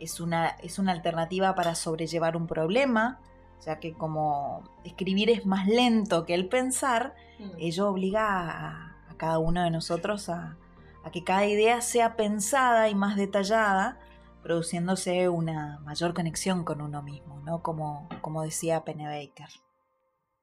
Es 0.00 0.20
una, 0.20 0.48
es 0.48 0.78
una 0.78 0.92
alternativa 0.92 1.54
para 1.54 1.74
sobrellevar 1.74 2.36
un 2.36 2.46
problema, 2.46 3.20
ya 3.64 3.78
que 3.78 3.92
como 3.92 4.64
escribir 4.84 5.30
es 5.30 5.46
más 5.46 5.66
lento 5.68 6.24
que 6.24 6.34
el 6.34 6.48
pensar, 6.48 7.14
mm. 7.38 7.50
ello 7.58 7.88
obliga 7.88 8.26
a, 8.26 8.96
a 9.08 9.14
cada 9.16 9.38
uno 9.38 9.62
de 9.62 9.70
nosotros 9.70 10.28
a, 10.28 10.56
a 11.04 11.10
que 11.10 11.24
cada 11.24 11.46
idea 11.46 11.80
sea 11.80 12.16
pensada 12.16 12.88
y 12.88 12.94
más 12.94 13.16
detallada, 13.16 13.98
produciéndose 14.42 15.28
una 15.28 15.78
mayor 15.80 16.14
conexión 16.14 16.64
con 16.64 16.80
uno 16.80 17.02
mismo, 17.02 17.40
¿no? 17.40 17.62
Como, 17.62 18.08
como 18.22 18.42
decía 18.42 18.84
Pennebaker. 18.84 19.48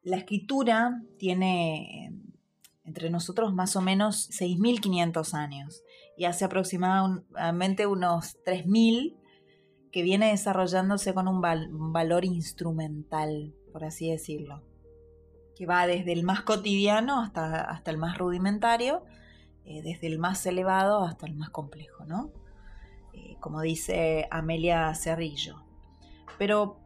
La 0.03 0.17
escritura 0.17 1.01
tiene 1.17 2.13
entre 2.85 3.09
nosotros 3.09 3.53
más 3.53 3.75
o 3.75 3.81
menos 3.81 4.29
6.500 4.29 5.33
años 5.33 5.83
y 6.15 6.25
hace 6.25 6.45
aproximadamente 6.45 7.85
unos 7.85 8.37
3.000 8.45 9.17
que 9.97 10.03
viene 10.03 10.29
desarrollándose 10.29 11.15
con 11.15 11.27
un, 11.27 11.41
valor 11.41 12.23
instrumental, 12.23 13.55
por 13.73 13.83
así 13.83 14.11
decirlo, 14.11 14.61
que 15.55 15.65
va 15.65 15.87
desde 15.87 16.13
el 16.13 16.21
más 16.21 16.41
cotidiano 16.41 17.19
hasta, 17.19 17.61
hasta 17.61 17.89
el 17.89 17.97
más 17.97 18.15
rudimentario 18.15 19.01
eh, 19.65 19.81
desde 19.81 20.05
el 20.05 20.19
más 20.19 20.45
elevado 20.45 21.03
hasta 21.03 21.25
el 21.25 21.33
más 21.33 21.49
complejo, 21.49 22.05
¿no? 22.05 22.29
Eh, 23.11 23.37
como 23.39 23.61
dice 23.61 24.27
Amelia 24.29 24.93
Cerrillo. 24.93 25.63
Pero 26.37 26.77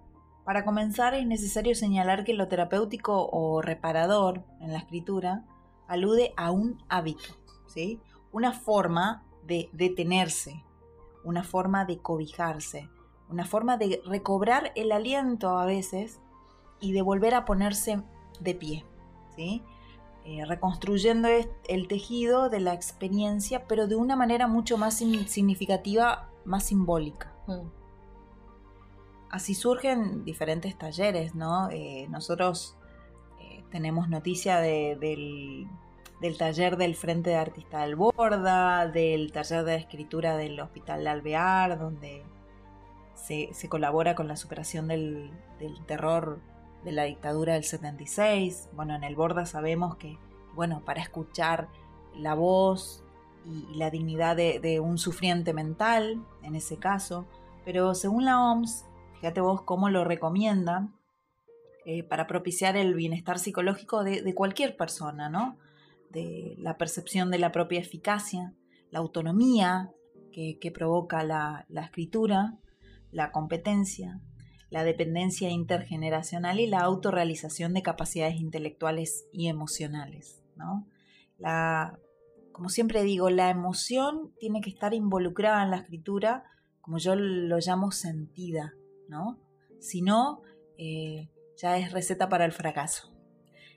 para 0.46 0.64
comenzar 0.64 1.14
es 1.14 1.28
necesario 1.28 1.76
señalar 1.76 2.24
que 2.24 2.34
lo 2.34 2.48
terapéutico 2.48 3.28
o 3.30 3.62
reparador 3.62 4.46
en 4.62 4.72
la 4.72 4.80
escritura 4.80 5.44
alude 5.90 6.34
a 6.38 6.52
un 6.52 6.82
hábito, 6.88 7.36
¿sí? 7.68 8.00
Una 8.32 8.54
forma 8.54 9.26
de 9.44 9.70
detenerse, 9.74 10.64
una 11.26 11.44
forma 11.44 11.84
de 11.84 11.98
cobijarse, 11.98 12.90
una 13.32 13.46
forma 13.46 13.78
de 13.78 14.02
recobrar 14.06 14.72
el 14.76 14.92
aliento 14.92 15.58
a 15.58 15.66
veces 15.66 16.20
y 16.80 16.92
de 16.92 17.02
volver 17.02 17.34
a 17.34 17.46
ponerse 17.46 18.02
de 18.40 18.56
pie, 18.56 18.86
¿sí? 19.36 19.64
Eh, 20.24 20.46
reconstruyendo 20.46 21.30
el 21.68 21.88
tejido 21.88 22.50
de 22.50 22.60
la 22.60 22.74
experiencia, 22.74 23.66
pero 23.68 23.88
de 23.88 23.96
una 23.96 24.16
manera 24.16 24.48
mucho 24.48 24.78
más 24.78 24.96
significativa, 24.96 26.30
más 26.46 26.66
simbólica. 26.66 27.34
Mm. 27.48 27.68
Así 29.32 29.56
surgen 29.56 30.24
diferentes 30.24 30.78
talleres, 30.78 31.34
¿no? 31.34 31.70
Eh, 31.72 32.06
nosotros 32.10 32.76
eh, 33.40 33.64
tenemos 33.72 34.10
noticia 34.10 34.60
del, 34.60 35.68
taller 36.38 36.78
del 36.78 36.96
Frente 36.96 37.32
de 37.32 37.38
Artista 37.38 37.82
del 37.82 37.96
Borda, 37.96 38.88
del 38.88 39.32
taller 39.32 39.64
de 39.64 39.76
escritura 39.76 40.38
del 40.38 40.60
Hospital 40.60 41.04
de 41.04 41.10
Alvear, 41.10 41.80
donde 41.80 42.24
se, 43.22 43.70
colabora 43.70 44.16
con 44.16 44.28
la 44.28 44.36
superación 44.36 44.88
del, 44.88 45.32
terror 45.86 46.40
de 46.84 46.92
la 46.92 47.04
dictadura 47.04 47.54
del 47.54 47.64
76. 47.64 48.70
Bueno, 48.74 48.96
en 48.96 49.04
el 49.04 49.16
Borda 49.16 49.46
sabemos 49.46 49.96
que, 49.98 50.18
bueno, 50.56 50.82
para 50.86 51.02
escuchar 51.02 51.70
la 52.16 52.34
voz 52.34 53.04
y, 53.46 53.76
la 53.76 53.90
dignidad 53.90 54.36
de, 54.36 54.80
un 54.80 54.98
sufriente 54.98 55.54
mental, 55.54 56.26
en 56.44 56.56
ese 56.56 56.78
caso, 56.78 57.28
pero 57.64 57.94
según 57.94 58.26
la 58.26 58.40
OMS, 58.40 58.86
fíjate 59.16 59.42
vos 59.42 59.62
cómo 59.62 59.90
lo 59.90 60.04
recomiendan, 60.04 60.96
eh, 61.86 62.04
para 62.04 62.28
propiciar 62.28 62.78
el 62.78 62.94
bienestar 62.94 63.40
psicológico 63.40 64.04
de, 64.04 64.34
cualquier 64.36 64.76
persona, 64.78 65.30
¿no? 65.30 65.58
De 66.10 66.56
la 66.60 66.78
percepción 66.78 67.32
de 67.32 67.40
la 67.40 67.52
propia 67.52 67.80
eficacia, 67.80 68.54
la 68.92 69.00
autonomía 69.00 69.92
que, 70.32 70.72
provoca 70.74 71.24
la 71.24 71.82
escritura, 71.82 72.58
la 73.12 73.32
competencia, 73.32 74.20
la 74.70 74.84
dependencia 74.84 75.50
intergeneracional 75.50 76.60
y 76.60 76.68
la 76.68 76.80
autorrealización 76.80 77.74
de 77.74 77.84
capacidades 77.84 78.36
intelectuales 78.40 79.26
y 79.34 79.48
emocionales. 79.48 80.42
¿no? 80.56 80.88
La, 81.38 82.00
como 82.52 82.70
siempre 82.70 83.04
digo, 83.04 83.30
la 83.30 83.50
emoción 83.50 84.34
tiene 84.40 84.62
que 84.62 84.70
estar 84.70 84.94
involucrada 84.94 85.64
en 85.64 85.72
la 85.72 85.78
escritura, 85.78 86.44
como 86.80 86.98
yo 86.98 87.16
lo 87.16 87.58
llamo 87.60 87.92
sentida, 87.92 88.74
¿no? 89.08 89.40
Si 89.80 90.02
no, 90.02 90.42
eh, 90.78 91.30
ya 91.58 91.78
es 91.78 91.92
receta 91.92 92.30
para 92.30 92.46
el 92.46 92.52
fracaso. 92.52 93.12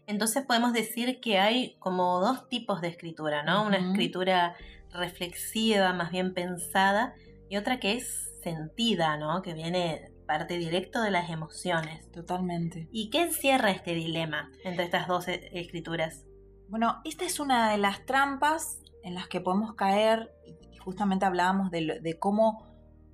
Entonces 0.07 0.45
podemos 0.45 0.73
decir 0.73 1.21
que 1.21 1.38
hay 1.38 1.76
como 1.79 2.21
dos 2.21 2.49
tipos 2.49 2.81
de 2.81 2.88
escritura, 2.88 3.43
¿no? 3.43 3.67
Una 3.67 3.79
escritura 3.79 4.55
reflexiva, 4.93 5.93
más 5.93 6.11
bien 6.11 6.35
pensada, 6.35 7.14
y 7.49 7.57
otra 7.57 7.81
que 7.81 7.95
es 7.95 8.34
sentida, 8.45 9.17
¿no? 9.17 9.43
Que 9.43 9.55
viene 9.55 10.13
parte 10.27 10.57
directo 10.59 11.03
de 11.03 11.11
las 11.11 11.31
emociones. 11.31 12.11
Totalmente. 12.13 12.89
¿Y 12.93 13.11
qué 13.11 13.23
encierra 13.23 13.71
este 13.71 13.95
dilema 13.95 14.51
entre 14.63 14.85
estas 14.85 15.09
dos 15.09 15.27
e-, 15.29 15.51
escrituras? 15.53 16.25
Bueno, 16.69 17.01
esta 17.05 17.25
es 17.25 17.41
una 17.41 17.71
de 17.71 17.79
las 17.79 18.07
trampas 18.07 18.81
en 19.03 19.15
las 19.15 19.29
que 19.29 19.41
podemos 19.41 19.75
caer, 19.75 20.31
y 20.73 20.79
justamente 20.79 21.27
hablábamos 21.27 21.71
de, 21.71 22.17
cómo, 22.19 22.65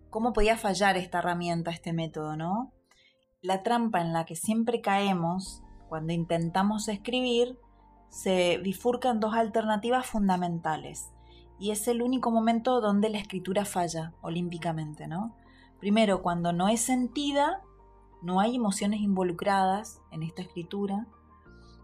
cómo 0.09 0.33
podía 0.33 0.57
fallar 0.57 0.97
esta 0.97 1.19
herramienta, 1.19 1.73
este 1.73 1.93
método, 1.93 2.37
¿no? 2.37 2.73
La 3.43 3.63
trampa 3.63 4.01
en 4.01 4.13
la 4.13 4.25
que 4.25 4.37
siempre 4.37 4.81
caemos 4.81 5.63
cuando 5.89 6.13
intentamos 6.13 6.87
escribir 6.89 7.59
se 8.09 8.59
bifurca 8.59 9.11
en 9.11 9.19
dos 9.19 9.35
alternativas 9.35 10.07
fundamentales 10.07 11.11
y 11.61 11.71
es 11.71 11.87
el 11.89 12.03
único 12.03 12.31
momento 12.31 12.81
donde 12.81 13.11
la 13.11 13.19
escritura 13.19 13.67
falla 13.67 14.15
olímpicamente, 14.23 15.07
¿no? 15.07 15.37
Primero, 15.79 16.23
cuando 16.23 16.53
no 16.55 16.69
es 16.69 16.81
sentida, 16.81 17.61
no 18.23 18.41
hay 18.41 18.57
emociones 18.57 19.01
involucradas 19.01 20.01
en 20.11 20.23
esta 20.23 20.41
escritura. 20.41 21.07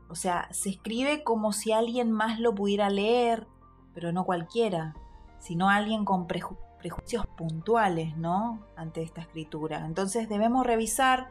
O 0.08 0.14
sea, 0.14 0.48
se 0.50 0.70
escribe 0.70 1.22
como 1.24 1.52
si 1.52 1.72
alguien 1.72 2.10
más 2.10 2.40
lo 2.40 2.54
pudiera 2.54 2.88
leer, 2.88 3.46
pero 3.94 4.12
no 4.12 4.24
cualquiera, 4.24 4.94
sino 5.38 5.68
alguien 5.68 6.06
con 6.06 6.26
prejuicios 6.26 7.26
puntuales, 7.26 8.16
¿no? 8.16 8.60
Ante 8.76 9.02
esta 9.02 9.20
escritura. 9.20 9.84
Entonces 9.84 10.28
debemos 10.28 10.66
revisar 10.66 11.28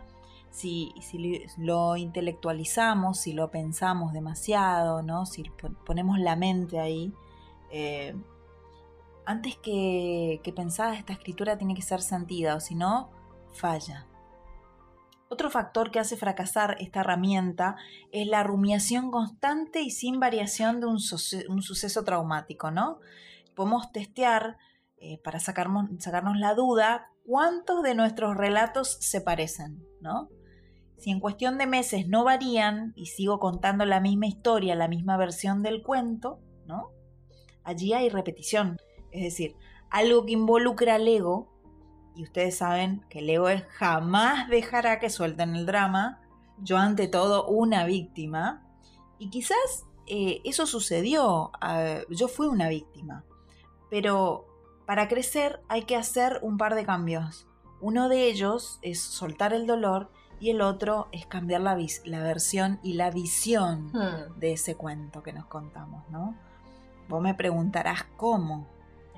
si, 0.51 0.93
lo 1.57 1.97
intelectualizamos, 1.97 3.19
si 3.19 3.33
lo 3.33 3.49
pensamos 3.49 4.13
demasiado, 4.13 5.01
¿no? 5.01 5.25
Si 5.25 5.43
ponemos 5.85 6.19
la 6.19 6.35
mente 6.35 6.79
ahí. 6.79 7.11
Eh, 7.71 8.15
antes 9.25 9.55
que, 9.58 10.41
que 10.44 10.53
esta 10.58 11.13
escritura 11.13 11.58
tiene 11.58 11.75
que 11.75 11.82
ser 11.82 12.01
sentida 12.01 12.55
o 12.55 12.60
si 12.60 12.75
no, 12.75 13.12
falla. 13.53 14.08
Otro 15.27 15.50
factor 15.50 15.89
que 15.91 16.00
hace 16.00 16.17
fracasar 16.17 16.77
esta 16.79 17.00
herramienta 17.00 17.75
es 18.12 18.27
la 18.27 18.44
rumiación 18.44 19.10
constante 19.10 19.82
y 19.82 19.89
sin 19.89 20.20
variación 20.20 20.79
de 20.79 20.86
un, 20.86 21.00
suceso 21.00 22.03
traumático, 22.03 22.70
¿no? 22.70 23.00
Podemos 23.55 23.91
testear 23.91 24.58
eh, 24.98 25.20
para 25.24 25.39
sacarnos 25.39 25.89
la 26.38 26.53
duda, 26.53 27.10
cuántos 27.25 27.82
de 27.82 27.96
nuestros 27.96 28.38
relatos 28.38 28.98
se 29.01 29.20
parecen, 29.20 29.84
¿no? 30.00 30.29
Si 30.98 31.10
en 31.10 31.20
cuestión 31.20 31.58
de 31.58 31.67
meses 31.67 32.08
no 32.08 32.24
varían 32.24 32.94
y 32.96 33.08
sigo 33.08 33.39
contando 33.39 33.86
la 33.86 34.00
misma 34.00 34.27
historia, 34.27 34.75
la 34.75 34.88
misma 34.88 35.17
versión 35.17 35.63
del 35.63 35.82
cuento, 35.82 36.39
¿no? 36.65 36.91
Allí 37.63 37.94
hay 37.94 38.10
repetición. 38.10 38.77
Es 39.15 39.24
decir, 39.24 39.55
algo 39.89 40.25
que 40.25 40.34
involucra 40.34 40.95
al 40.95 41.07
ego, 41.07 41.48
y 42.15 42.24
ustedes 42.24 42.57
saben 42.57 43.05
que 43.10 43.19
el 43.19 43.29
ego 43.29 43.48
jamás 43.77 44.50
dejará 44.50 45.00
que 45.00 45.10
suelten 45.10 45.55
el 45.55 45.65
drama, 45.65 46.22
yo 46.57 46.77
ante 46.77 47.07
todo 47.07 47.48
una 47.48 47.86
víctima, 47.86 48.65
y 49.19 49.29
quizás 49.29 49.86
eh, 50.07 50.41
eso 50.43 50.65
sucedió, 50.65 51.51
yo 52.10 52.27
fui 52.27 52.48
una 52.48 52.69
víctima, 52.69 53.24
pero 53.89 54.45
para 54.86 55.07
crecer 55.07 55.62
hay 55.69 55.84
que 55.84 55.95
hacer 55.95 56.39
un 56.41 56.57
par 56.57 56.75
de 56.75 56.86
cambios. 56.86 57.48
Uno 57.81 58.10
de 58.10 58.27
ellos 58.27 58.79
es 58.81 59.00
soltar 59.00 59.53
el 59.53 59.65
dolor 59.65 60.12
y 60.39 60.50
el 60.50 60.62
otro 60.62 61.07
es 61.12 61.25
cambiar 61.25 61.62
la, 61.62 61.77
la 62.05 62.24
versión 62.24 62.79
y 62.84 62.93
la 62.93 63.12
visión 63.12 63.91
hmm. 63.93 64.39
de 64.39 64.53
ese 64.53 64.75
cuento 64.75 65.24
que 65.24 65.34
nos 65.34 65.45
contamos, 65.45 66.03
¿no? 66.10 66.36
Vos 67.07 67.22
me 67.22 67.34
preguntarás 67.36 68.03
cómo. 68.17 68.67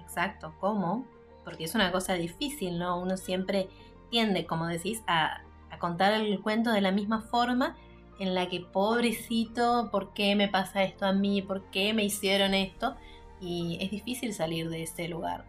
Exacto, 0.08 0.54
¿cómo? 0.62 1.06
Porque 1.44 1.66
es 1.66 1.76
una 1.76 1.92
cosa 1.92 2.14
difícil, 2.14 2.80
¿no? 2.80 3.00
Uno 3.00 3.18
siempre 3.18 3.70
tiende, 4.10 4.46
como 4.46 4.68
decís, 4.68 5.04
a, 5.06 5.42
a 5.70 5.80
contar 5.80 6.14
el 6.14 6.42
cuento 6.42 6.72
de 6.72 6.80
la 6.80 6.92
misma 6.92 7.22
forma 7.22 7.76
en 8.20 8.34
la 8.34 8.48
que, 8.48 8.62
pobrecito, 8.62 9.90
¿por 9.92 10.14
qué 10.14 10.36
me 10.36 10.48
pasa 10.48 10.84
esto 10.84 11.06
a 11.06 11.12
mí? 11.12 11.42
¿Por 11.42 11.64
qué 11.66 11.94
me 11.94 12.06
hicieron 12.06 12.54
esto? 12.54 12.96
Y 13.42 13.78
es 13.82 13.92
difícil 13.92 14.34
salir 14.34 14.70
de 14.70 14.84
ese 14.84 15.10
lugar. 15.10 15.46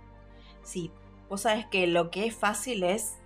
Sí, 0.62 0.90
vos 1.30 1.42
sabes 1.42 1.66
que 1.66 1.86
lo 1.86 2.10
que 2.10 2.26
es 2.26 2.34
fácil 2.34 2.82
es 2.82 3.16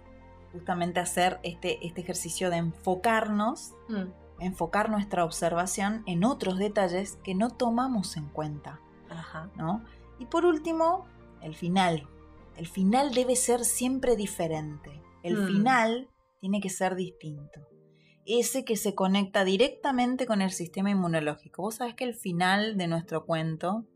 justamente 0.52 1.00
hacer 1.00 1.40
este, 1.42 1.84
este 1.84 2.02
ejercicio 2.02 2.50
de 2.50 2.58
enfocarnos, 2.58 3.72
mm. 3.88 4.42
enfocar 4.42 4.90
nuestra 4.90 5.24
observación 5.24 6.02
en 6.06 6.24
otros 6.24 6.58
detalles 6.58 7.18
que 7.24 7.34
no 7.34 7.48
tomamos 7.50 8.16
en 8.18 8.26
cuenta. 8.28 8.78
¿no? 9.56 9.82
Y 10.18 10.26
por 10.26 10.44
último, 10.44 11.06
el 11.42 11.54
final. 11.54 12.08
El 12.56 12.66
final 12.66 13.14
debe 13.14 13.36
ser 13.36 13.64
siempre 13.64 14.16
diferente. 14.16 15.02
El 15.22 15.38
mm. 15.38 15.46
final 15.46 16.08
tiene 16.40 16.60
que 16.60 16.70
ser 16.70 16.94
distinto. 16.94 17.68
Ese 18.24 18.64
que 18.64 18.76
se 18.76 18.94
conecta 18.94 19.44
directamente 19.44 20.26
con 20.26 20.42
el 20.42 20.50
sistema 20.50 20.90
inmunológico. 20.90 21.62
Vos 21.62 21.76
sabés 21.76 21.94
que 21.94 22.04
el 22.04 22.14
final 22.14 22.76
de 22.76 22.86
nuestro 22.86 23.24
cuento 23.24 23.86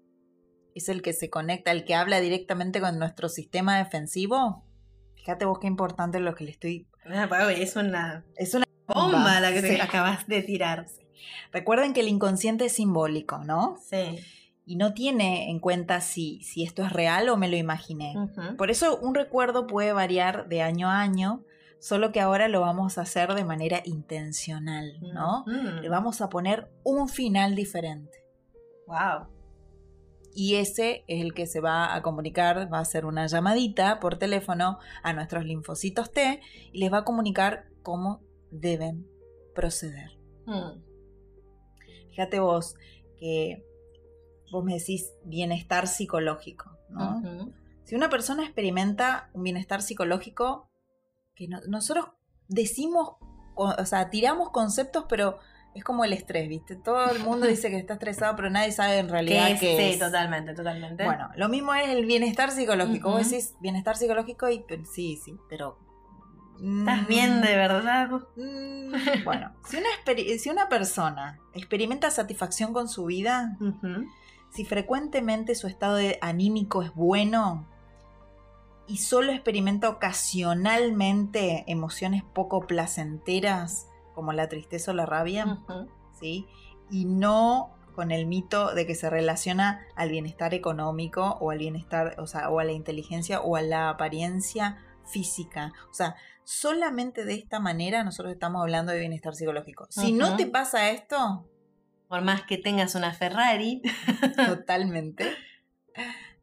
es 0.74 0.88
el 0.88 1.00
que 1.00 1.12
se 1.12 1.30
conecta, 1.30 1.70
el 1.70 1.84
que 1.84 1.94
habla 1.94 2.20
directamente 2.20 2.80
con 2.80 2.98
nuestro 2.98 3.28
sistema 3.28 3.78
defensivo. 3.78 4.64
Fíjate 5.16 5.44
vos 5.44 5.58
qué 5.58 5.66
importante 5.66 6.20
lo 6.20 6.34
que 6.34 6.44
le 6.44 6.50
estoy. 6.50 6.86
Ah, 7.04 7.28
es 7.50 7.76
una. 7.76 8.24
Es 8.36 8.54
una 8.54 8.66
bomba, 8.86 9.40
la 9.40 9.52
que 9.52 9.62
te 9.62 9.80
acabas 9.80 10.26
de 10.26 10.42
tirar. 10.42 10.86
Recuerden 11.52 11.92
que 11.92 12.00
el 12.00 12.08
inconsciente 12.08 12.66
es 12.66 12.72
simbólico, 12.72 13.38
¿no? 13.38 13.76
Sí. 13.88 14.20
Y 14.66 14.76
no 14.76 14.92
tiene 14.92 15.49
en 15.50 15.61
cuenta 15.61 16.00
si, 16.00 16.42
si 16.42 16.64
esto 16.64 16.82
es 16.82 16.92
real 16.92 17.28
o 17.28 17.37
me 17.37 17.49
lo 17.49 17.56
imaginé. 17.56 18.14
Por 18.58 18.70
eso 18.70 18.99
un 18.99 19.14
recuerdo 19.14 19.66
puede 19.66 19.92
variar 19.92 20.49
de 20.49 20.61
año 20.61 20.90
a 20.90 21.00
año, 21.00 21.44
solo 21.78 22.11
que 22.11 22.20
ahora 22.20 22.49
lo 22.49 22.61
vamos 22.61 22.99
a 22.99 23.02
hacer 23.02 23.35
de 23.35 23.44
manera 23.44 23.80
intencional, 23.85 24.99
¿no? 25.00 25.44
Le 25.46 25.88
vamos 25.88 26.20
a 26.20 26.28
poner 26.28 26.68
un 26.82 27.08
final 27.08 27.54
diferente. 27.54 28.25
Wow 28.88 29.37
y 30.37 30.56
ese 30.56 31.02
es 31.08 31.23
el 31.23 31.32
que 31.32 31.46
se 31.46 31.61
va 31.61 31.94
a 31.94 32.02
comunicar, 32.02 32.70
va 32.70 32.76
a 32.76 32.82
hacer 32.82 33.06
una 33.06 33.26
llamadita 33.26 34.00
por 34.00 34.18
teléfono 34.18 34.78
a 35.02 35.14
nuestros 35.14 35.46
linfocitos 35.46 36.12
T 36.12 36.42
y 36.73 36.78
les 36.78 36.92
va 36.92 36.99
a 36.99 37.04
comunicar 37.04 37.70
cómo 37.82 38.20
deben 38.50 39.08
proceder. 39.54 40.11
Hmm. 40.44 40.83
Fíjate 42.11 42.38
vos 42.38 42.74
que 43.18 43.64
vos 44.57 44.64
me 44.64 44.75
decís 44.75 45.12
bienestar 45.25 45.87
psicológico, 45.87 46.79
¿no? 46.88 47.23
Si 47.85 47.95
una 47.95 48.09
persona 48.09 48.42
experimenta 48.42 49.31
un 49.35 49.42
bienestar 49.42 49.83
psicológico, 49.83 50.71
que 51.35 51.47
nosotros 51.69 52.07
decimos, 52.49 53.16
o 53.55 53.85
sea, 53.85 54.09
tiramos 54.11 54.51
conceptos, 54.51 55.05
pero 55.09 55.38
es 55.75 55.85
como 55.85 56.05
el 56.05 56.14
estrés, 56.14 56.49
¿viste? 56.49 56.75
Todo 56.75 57.11
el 57.11 57.23
mundo 57.23 57.47
dice 57.47 57.71
que 57.71 57.77
está 57.77 57.95
estresado, 57.95 58.35
pero 58.35 58.49
nadie 58.49 58.73
sabe 58.73 58.99
en 58.99 59.11
realidad 59.11 59.59
qué, 59.61 59.88
es. 59.88 59.95
Sí, 59.95 60.01
totalmente, 60.01 60.55
totalmente. 60.55 61.05
Bueno, 61.05 61.29
lo 61.37 61.49
mismo 61.51 61.75
es 61.75 61.88
el 61.90 62.07
bienestar 62.07 62.51
psicológico. 62.51 63.11
Vos 63.11 63.31
decís 63.31 63.55
bienestar 63.61 63.97
psicológico 63.97 64.49
y 64.49 64.64
sí, 64.90 65.21
sí, 65.23 65.37
pero... 65.49 65.79
¿Estás 66.55 67.03
mm, 67.03 67.07
bien 67.07 67.42
de 67.42 67.55
verdad? 67.55 68.09
Mm, 68.37 69.25
bueno, 69.25 69.53
si 69.69 69.77
una, 69.77 70.38
si 70.38 70.49
una 70.49 70.71
persona 70.71 71.38
experimenta 71.53 72.11
satisfacción 72.11 72.73
con 72.73 72.88
su 72.88 73.05
vida, 73.05 73.59
si 74.50 74.64
frecuentemente 74.64 75.54
su 75.54 75.66
estado 75.66 75.96
de 75.96 76.18
anímico 76.22 76.82
es 76.82 76.94
bueno 76.94 77.68
y 78.87 78.98
solo 78.98 79.32
experimenta 79.32 79.88
ocasionalmente 79.88 81.64
emociones 81.66 82.22
poco 82.22 82.66
placenteras, 82.66 83.88
como 84.14 84.32
la 84.32 84.48
tristeza 84.48 84.92
o 84.92 84.94
la 84.94 85.06
rabia, 85.06 85.59
¿sí? 86.18 86.46
Y 86.90 87.04
no 87.04 87.76
con 87.94 88.12
el 88.12 88.26
mito 88.26 88.74
de 88.74 88.87
que 88.87 88.94
se 88.94 89.11
relaciona 89.11 89.87
al 89.96 90.11
bienestar 90.11 90.54
económico 90.54 91.38
o 91.40 91.50
al 91.50 91.59
bienestar, 91.59 92.14
o 92.18 92.26
sea, 92.26 92.50
o 92.50 92.61
a 92.61 92.64
la 92.64 92.72
inteligencia 92.72 93.40
o 93.40 93.56
a 93.56 93.62
la 93.62 93.88
apariencia 93.88 94.78
física. 95.04 95.72
O 95.90 95.94
sea, 95.94 96.14
solamente 96.44 97.24
de 97.24 97.35
esta 97.35 97.59
manera 97.59 98.04
nosotros 98.04 98.32
estamos 98.32 98.62
hablando 98.62 98.92
de 98.92 99.00
bienestar 99.00 99.35
psicológico. 99.35 99.87
Si 99.90 100.12
no 100.12 100.37
te 100.37 100.46
pasa 100.46 100.90
esto... 100.90 101.48
Por 102.09 102.23
más 102.23 102.42
que 102.42 102.59
tengas 102.59 102.95
una 102.95 103.12
Ferrari. 103.12 103.83
totalmente. 104.47 105.33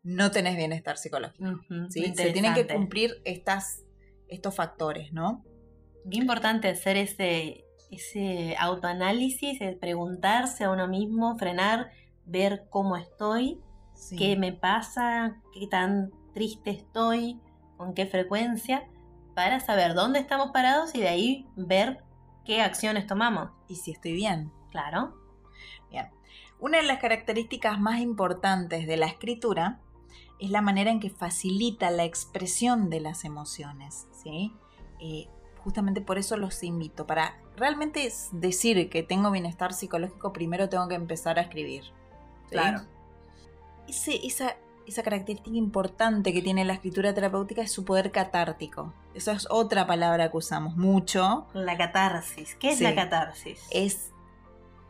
No 0.03 0.31
tenés 0.31 0.57
bienestar 0.57 0.97
psicológico. 0.97 1.45
¿sí? 1.89 2.13
Se 2.15 2.31
tienen 2.31 2.53
que 2.53 2.67
cumplir 2.67 3.21
estas, 3.23 3.83
estos 4.27 4.53
factores, 4.53 5.13
¿no? 5.13 5.43
Qué 6.09 6.17
importante 6.17 6.67
hacer 6.67 6.97
ese, 6.97 7.63
ese 7.89 8.55
autoanálisis, 8.59 9.61
el 9.61 9.77
preguntarse 9.77 10.65
a 10.65 10.71
uno 10.71 10.89
mismo, 10.89 11.37
frenar, 11.37 11.91
ver 12.25 12.65
cómo 12.69 12.97
estoy, 12.97 13.61
qué 14.17 14.35
me 14.35 14.51
pasa, 14.51 15.41
qué 15.53 15.67
tan 15.67 16.11
triste 16.33 16.71
estoy, 16.71 17.39
con 17.77 17.93
qué 17.93 18.05
frecuencia, 18.05 18.89
para 19.35 19.61
saber 19.61 19.93
dónde 19.93 20.19
estamos 20.19 20.51
parados 20.51 20.93
y 20.95 20.99
de 20.99 21.07
ahí 21.07 21.47
ver 21.55 22.03
qué 22.43 22.61
acciones 22.61 23.07
tomamos. 23.07 23.51
Y 23.69 23.75
si 23.75 23.91
estoy 23.91 24.13
bien. 24.13 24.51
Claro. 24.71 25.22
Bien. 25.89 26.09
Una 26.59 26.77
de 26.77 26.83
las 26.83 26.99
características 26.99 27.79
más 27.79 27.99
importantes 27.99 28.87
de 28.87 28.97
la 28.97 29.07
escritura 29.07 29.79
es 30.39 30.49
la 30.49 30.61
manera 30.61 30.91
en 30.91 30.99
que 30.99 31.09
facilita 31.09 31.89
la 31.91 32.03
expresión 32.03 32.89
de 32.89 32.99
las 32.99 33.25
emociones. 33.25 34.07
¿sí? 34.23 34.53
Eh, 34.99 35.27
justamente 35.63 36.01
por 36.01 36.17
eso 36.17 36.37
los 36.37 36.63
invito. 36.63 37.07
Para 37.07 37.37
realmente 37.55 38.11
decir 38.31 38.89
que 38.89 39.03
tengo 39.03 39.31
bienestar 39.31 39.73
psicológico, 39.73 40.33
primero 40.33 40.69
tengo 40.69 40.87
que 40.87 40.95
empezar 40.95 41.39
a 41.39 41.41
escribir. 41.41 41.83
Claro. 42.49 42.81
esa, 43.87 44.55
esa 44.85 45.03
característica 45.03 45.57
importante 45.57 46.33
que 46.33 46.41
tiene 46.41 46.65
la 46.65 46.73
escritura 46.73 47.13
terapéutica 47.13 47.61
es 47.61 47.71
su 47.71 47.83
poder 47.83 48.11
catártico. 48.11 48.93
Esa 49.15 49.31
es 49.31 49.47
otra 49.49 49.87
palabra 49.87 50.29
que 50.29 50.37
usamos 50.37 50.75
mucho. 50.75 51.47
La 51.53 51.77
catarsis. 51.77 52.55
¿Qué 52.55 52.71
es 52.71 52.81
la 52.81 52.93
catarsis? 52.95 53.65
Es 53.71 54.12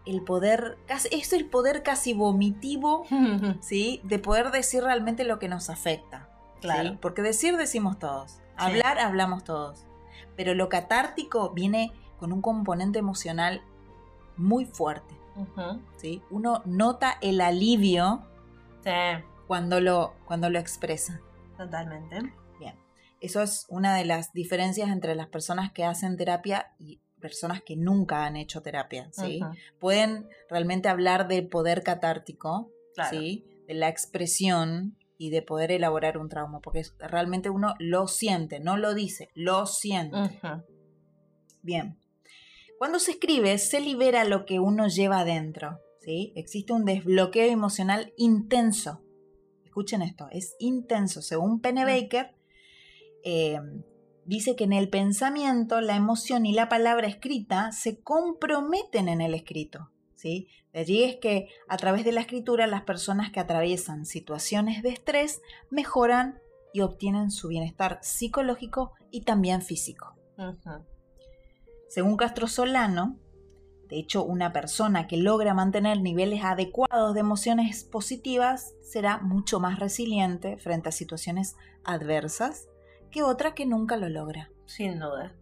el 0.05 0.21
poder, 0.21 0.77
es 0.87 1.33
el 1.33 1.45
poder 1.45 1.83
casi 1.83 2.13
vomitivo, 2.13 3.05
¿sí? 3.61 4.01
De 4.03 4.19
poder 4.19 4.51
decir 4.51 4.83
realmente 4.83 5.23
lo 5.23 5.39
que 5.39 5.47
nos 5.47 5.69
afecta. 5.69 6.29
Claro. 6.61 6.97
Porque 7.01 7.21
decir 7.21 7.57
decimos 7.57 7.99
todos. 7.99 8.39
Hablar 8.55 8.99
hablamos 8.99 9.43
todos 9.43 9.85
pero 10.35 10.53
lo 10.53 10.69
catártico 10.69 11.51
viene 11.51 11.93
con 12.19 12.31
un 12.31 12.41
componente 12.41 12.99
emocional 12.99 13.61
muy 14.37 14.65
fuerte. 14.65 15.15
¿sí? 15.97 16.21
Uno 16.29 16.61
nota 16.65 17.17
el 17.21 17.41
alivio 17.41 18.23
cuando, 19.47 19.79
lo, 19.79 20.13
cuando 20.25 20.49
lo 20.49 20.59
expresa. 20.59 21.19
Totalmente. 21.57 22.33
Bien. 22.59 22.75
Eso 23.19 23.41
es 23.41 23.65
una 23.69 23.95
de 23.95 24.05
las 24.05 24.33
diferencias 24.33 24.89
entre 24.89 25.15
las 25.15 25.27
personas 25.27 25.71
que 25.71 25.85
hacen 25.85 26.17
terapia 26.17 26.73
y 26.79 26.99
personas 27.23 27.63
que 27.63 27.77
nunca 27.77 28.25
han 28.25 28.35
hecho 28.35 28.61
terapia. 28.61 29.09
¿sí? 29.13 29.39
Pueden 29.79 30.27
realmente 30.49 30.89
hablar 30.89 31.27
del 31.29 31.47
poder 31.47 31.81
catártico, 31.81 32.69
¿sí? 33.09 33.45
de 33.65 33.73
la 33.75 33.87
expresión 33.87 34.97
y 35.17 35.29
de 35.29 35.41
poder 35.41 35.71
elaborar 35.71 36.17
un 36.17 36.27
trauma, 36.27 36.59
porque 36.59 36.83
realmente 36.99 37.49
uno 37.49 37.75
lo 37.79 38.07
siente, 38.07 38.59
no 38.59 38.75
lo 38.75 38.93
dice, 38.93 39.29
lo 39.35 39.65
siente. 39.65 40.17
Bien. 41.61 41.97
Cuando 42.77 42.99
se 42.99 43.11
escribe, 43.11 43.57
se 43.57 43.79
libera 43.79 44.25
lo 44.25 44.45
que 44.45 44.59
uno 44.59 44.89
lleva 44.89 45.19
adentro, 45.21 45.79
¿sí? 46.01 46.33
Existe 46.35 46.73
un 46.73 46.83
desbloqueo 46.83 47.49
emocional 47.49 48.11
intenso. 48.17 48.99
escuchen 49.63 50.01
esto, 50.03 50.27
es 50.31 50.55
intenso. 50.59 51.21
Según 51.23 51.59
Penne 51.61 51.83
Mm. 51.83 51.87
Baker, 51.87 52.35
eh, 53.23 53.59
dice 54.25 54.55
que 54.55 54.63
en 54.63 54.73
el 54.73 54.89
pensamiento, 54.89 55.81
la 55.81 55.95
emoción 55.95 56.45
y 56.45 56.53
la 56.53 56.69
palabra 56.69 57.07
escrita 57.07 57.71
se 57.71 58.01
comprometen 58.01 59.09
en 59.09 59.21
el 59.21 59.33
escrito. 59.33 59.91
¿sí? 60.15 60.47
De 60.71 60.79
allí 60.79 61.03
es 61.03 61.17
que 61.17 61.49
a 61.67 61.77
través 61.77 62.05
de 62.05 62.11
la 62.11 62.21
escritura 62.21 62.67
las 62.67 62.83
personas 62.83 63.31
que 63.31 63.39
atraviesan 63.39 64.05
situaciones 64.05 64.81
de 64.83 64.89
estrés 64.89 65.41
mejoran 65.69 66.39
y 66.73 66.81
obtienen 66.81 67.29
su 67.29 67.49
bienestar 67.49 67.99
psicológico 68.01 68.93
y 69.11 69.21
también 69.21 69.61
físico. 69.61 70.15
Según 71.87 72.17
Castro 72.17 72.47
Solano, 72.47 73.19
de 73.89 73.99
hecho, 73.99 74.23
una 74.23 74.53
persona 74.53 75.05
que 75.05 75.17
logra 75.17 75.53
mantener 75.53 76.01
niveles 76.01 76.43
adecuados 76.43 77.13
de 77.13 77.19
emociones 77.19 77.83
positivas 77.83 78.73
será 78.81 79.19
mucho 79.19 79.59
más 79.59 79.77
resiliente 79.77 80.57
frente 80.57 80.89
a 80.89 80.91
situaciones 80.91 81.55
adversas 81.83 82.69
que 83.13 83.23
otra 83.23 83.53
que 83.53 83.65
nunca 83.65 83.95
lo 83.95 84.09
logra. 84.09 84.49
Sin 84.65 84.99
duda. 84.99 85.33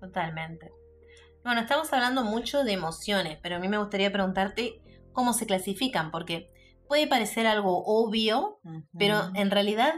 Totalmente. 0.00 0.72
Bueno, 1.44 1.60
estamos 1.62 1.90
hablando 1.92 2.24
mucho 2.24 2.64
de 2.64 2.72
emociones, 2.72 3.38
pero 3.42 3.56
a 3.56 3.58
mí 3.58 3.68
me 3.68 3.78
gustaría 3.78 4.12
preguntarte 4.12 4.82
cómo 5.12 5.32
se 5.32 5.46
clasifican, 5.46 6.10
porque 6.10 6.50
puede 6.88 7.06
parecer 7.06 7.46
algo 7.46 7.84
obvio, 7.86 8.60
pero 8.98 9.30
en 9.34 9.50
realidad 9.50 9.94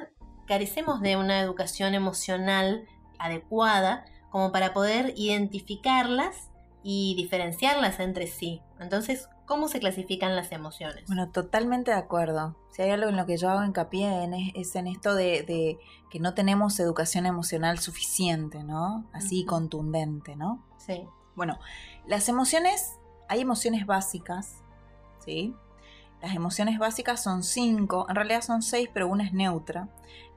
carecemos 0.46 1.00
de 1.00 1.16
una 1.16 1.40
educación 1.40 1.94
emocional 1.94 2.84
adecuada 3.18 4.04
como 4.30 4.52
para 4.52 4.72
poder 4.72 5.14
identificarlas 5.16 6.50
y 6.82 7.14
diferenciarlas 7.16 7.98
entre 8.00 8.26
sí. 8.26 8.62
Entonces, 8.78 9.28
¿cómo 9.50 9.66
se 9.66 9.80
clasifican 9.80 10.36
las 10.36 10.52
emociones? 10.52 11.06
Bueno, 11.08 11.28
totalmente 11.28 11.90
de 11.90 11.96
acuerdo. 11.96 12.54
Si 12.70 12.82
hay 12.82 12.90
algo 12.90 13.08
en 13.08 13.16
lo 13.16 13.26
que 13.26 13.36
yo 13.36 13.50
hago 13.50 13.64
hincapié 13.64 14.22
en 14.22 14.32
es, 14.32 14.52
es 14.54 14.76
en 14.76 14.86
esto 14.86 15.16
de, 15.16 15.42
de 15.42 15.80
que 16.08 16.20
no 16.20 16.34
tenemos 16.34 16.78
educación 16.78 17.26
emocional 17.26 17.80
suficiente, 17.80 18.62
¿no? 18.62 19.04
Así 19.12 19.44
contundente, 19.44 20.36
¿no? 20.36 20.64
sí. 20.78 21.04
Bueno, 21.34 21.58
las 22.06 22.28
emociones, 22.28 22.98
hay 23.28 23.40
emociones 23.40 23.86
básicas, 23.86 24.62
¿sí? 25.24 25.52
Las 26.22 26.36
emociones 26.36 26.78
básicas 26.78 27.20
son 27.20 27.42
cinco, 27.42 28.06
en 28.08 28.14
realidad 28.14 28.42
son 28.42 28.62
seis, 28.62 28.88
pero 28.94 29.08
una 29.08 29.24
es 29.24 29.32
neutra. 29.32 29.88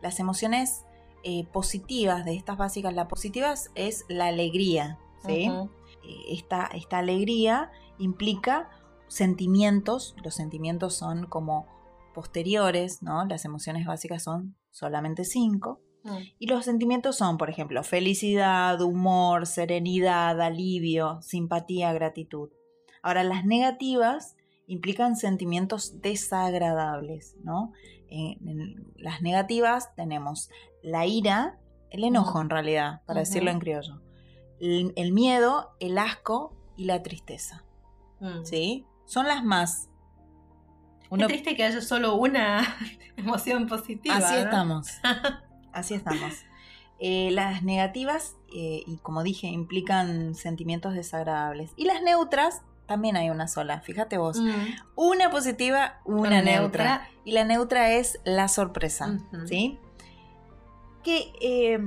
Las 0.01 0.19
emociones 0.19 0.85
eh, 1.23 1.45
positivas 1.51 2.25
de 2.25 2.35
estas 2.35 2.57
básicas, 2.57 2.95
la 2.95 3.07
positiva 3.07 3.53
es 3.75 4.05
la 4.07 4.27
alegría, 4.27 4.97
¿sí? 5.23 5.51
Eh, 6.03 6.23
esta, 6.29 6.65
esta 6.73 6.97
alegría 6.97 7.71
implica 7.99 8.69
sentimientos, 9.13 10.15
los 10.23 10.35
sentimientos 10.35 10.95
son 10.95 11.25
como 11.27 11.67
posteriores, 12.13 13.01
¿no? 13.01 13.25
Las 13.25 13.45
emociones 13.45 13.85
básicas 13.85 14.23
son 14.23 14.55
solamente 14.71 15.23
cinco. 15.23 15.81
Mm. 16.03 16.17
Y 16.39 16.47
los 16.47 16.65
sentimientos 16.65 17.15
son, 17.17 17.37
por 17.37 17.49
ejemplo, 17.49 17.83
felicidad, 17.83 18.81
humor, 18.81 19.45
serenidad, 19.45 20.39
alivio, 20.41 21.21
simpatía, 21.21 21.93
gratitud. 21.93 22.49
Ahora, 23.01 23.23
las 23.23 23.45
negativas 23.45 24.35
implican 24.67 25.15
sentimientos 25.15 26.01
desagradables, 26.01 27.35
¿no? 27.43 27.71
En, 28.09 28.47
en 28.47 28.93
las 28.97 29.21
negativas 29.21 29.93
tenemos 29.95 30.49
la 30.81 31.05
ira, 31.05 31.59
el 31.89 32.03
enojo 32.03 32.41
en 32.41 32.49
realidad, 32.49 33.01
para 33.05 33.21
decirlo 33.21 33.51
en 33.51 33.59
criollo, 33.59 34.01
el, 34.59 34.93
el 34.95 35.11
miedo, 35.11 35.71
el 35.79 35.97
asco 35.97 36.55
y 36.77 36.85
la 36.85 37.03
tristeza, 37.03 37.63
Mm. 38.23 38.45
¿sí? 38.45 38.85
Son 39.13 39.27
las 39.27 39.43
más. 39.43 39.89
Uno- 41.11 41.27
triste 41.27 41.55
que 41.55 41.63
haya 41.63 41.81
solo 41.81 42.15
una 42.15 42.63
emoción 43.15 43.67
positiva. 43.67 44.15
Así 44.17 44.33
¿no? 44.33 44.39
estamos. 44.39 44.87
Así 45.71 45.93
estamos. 45.93 46.33
Eh, 46.97 47.29
las 47.29 47.61
negativas, 47.61 48.35
eh, 48.55 48.81
y 48.87 48.97
como 49.03 49.21
dije, 49.21 49.45
implican 49.45 50.33
sentimientos 50.33 50.95
desagradables. 50.95 51.73
Y 51.75 51.85
las 51.85 52.01
neutras, 52.01 52.63
también 52.87 53.15
hay 53.15 53.29
una 53.29 53.47
sola. 53.47 53.81
Fíjate 53.81 54.17
vos. 54.17 54.39
Mm. 54.39 54.49
Una 54.95 55.29
positiva, 55.29 55.99
una, 56.05 56.41
neutra. 56.41 56.61
neutra. 56.61 57.09
Y 57.23 57.33
la 57.33 57.43
neutra 57.43 57.91
es 57.91 58.19
la 58.23 58.47
sorpresa. 58.47 59.19
¿Sí? 59.45 59.77
Que 61.03 61.33
eh, 61.39 61.77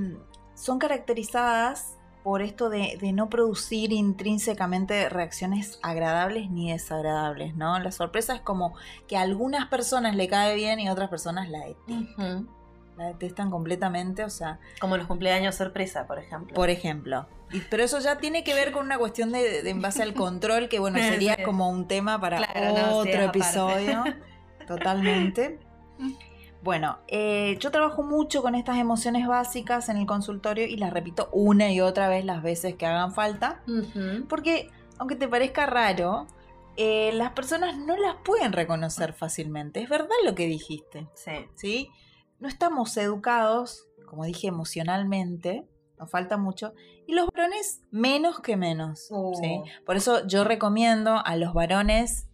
son 0.55 0.79
caracterizadas 0.79 1.96
por 2.27 2.41
esto 2.41 2.69
de, 2.69 2.97
de 2.99 3.13
no 3.13 3.29
producir 3.29 3.93
intrínsecamente 3.93 5.07
reacciones 5.07 5.79
agradables 5.81 6.49
ni 6.51 6.73
desagradables, 6.73 7.55
¿no? 7.55 7.79
La 7.79 7.93
sorpresa 7.93 8.35
es 8.35 8.41
como 8.41 8.73
que 9.07 9.15
a 9.15 9.21
algunas 9.21 9.67
personas 9.69 10.13
le 10.13 10.27
cae 10.27 10.53
bien 10.53 10.77
y 10.81 10.89
a 10.89 10.91
otras 10.91 11.09
personas 11.09 11.47
la 11.49 11.59
detestan. 11.59 12.49
La 12.97 13.05
detestan 13.05 13.49
completamente, 13.49 14.25
o 14.25 14.29
sea, 14.29 14.59
Como 14.81 14.97
los 14.97 15.07
cumpleaños 15.07 15.55
sorpresa, 15.55 16.05
por 16.05 16.19
ejemplo. 16.19 16.53
por 16.53 16.69
ejemplo. 16.69 17.27
Y- 17.53 17.61
pero 17.61 17.81
eso 17.85 17.97
ya 17.99 18.17
tiene 18.17 18.43
que 18.43 18.53
ver 18.53 18.73
con 18.73 18.85
una 18.85 18.97
cuestión 18.97 19.31
de, 19.31 19.63
de 19.63 19.69
en 19.69 19.81
base 19.81 20.03
al 20.03 20.13
control, 20.13 20.67
que 20.67 20.79
bueno, 20.79 20.97
sería 21.31 21.41
como 21.45 21.69
un 21.69 21.87
tema 21.87 22.19
para 22.19 22.39
Claro, 22.45 22.73
no, 22.77 23.03
sí, 23.03 23.09
otro 23.09 23.23
episodio. 23.23 24.03
Totalmente. 24.67 25.59
Bueno, 26.67 26.97
eh, 27.07 27.55
yo 27.61 27.71
trabajo 27.71 28.03
mucho 28.03 28.41
con 28.41 28.53
estas 28.53 28.77
emociones 28.77 29.25
básicas 29.25 29.87
en 29.87 29.95
el 29.95 30.05
consultorio 30.05 30.67
y 30.67 30.75
las 30.75 30.91
repito 30.91 31.29
una 31.31 31.71
y 31.71 31.79
otra 31.79 32.09
vez 32.09 32.25
las 32.25 32.43
veces 32.43 32.75
que 32.75 32.85
hagan 32.85 33.13
falta, 33.13 33.63
porque 34.27 34.69
aunque 34.97 35.15
te 35.15 35.29
parezca 35.29 35.65
raro, 35.65 36.27
eh, 36.75 37.11
las 37.13 37.31
personas 37.31 37.77
no 37.77 37.95
las 37.95 38.17
pueden 38.17 38.51
reconocer 38.51 39.13
fácilmente. 39.13 39.81
Es 39.81 39.87
verdad 39.87 40.09
lo 40.25 40.35
que 40.35 40.45
dijiste. 40.47 41.07
Sí. 41.13 41.31
¿sí? 41.55 41.89
No 42.41 42.49
estamos 42.49 42.97
educados, 42.97 43.87
como 44.05 44.25
dije, 44.25 44.47
emocionalmente, 44.47 45.65
nos 45.97 46.11
falta 46.11 46.35
mucho, 46.35 46.73
y 47.07 47.13
los 47.13 47.29
varones 47.33 47.81
menos 47.91 48.41
que 48.41 48.57
menos, 48.57 49.07
Oh. 49.09 49.33
¿sí? 49.41 49.61
Por 49.85 49.95
eso 49.95 50.27
yo 50.27 50.43
recomiendo 50.43 51.21
a 51.25 51.37
los 51.37 51.53
varones, 51.53 52.27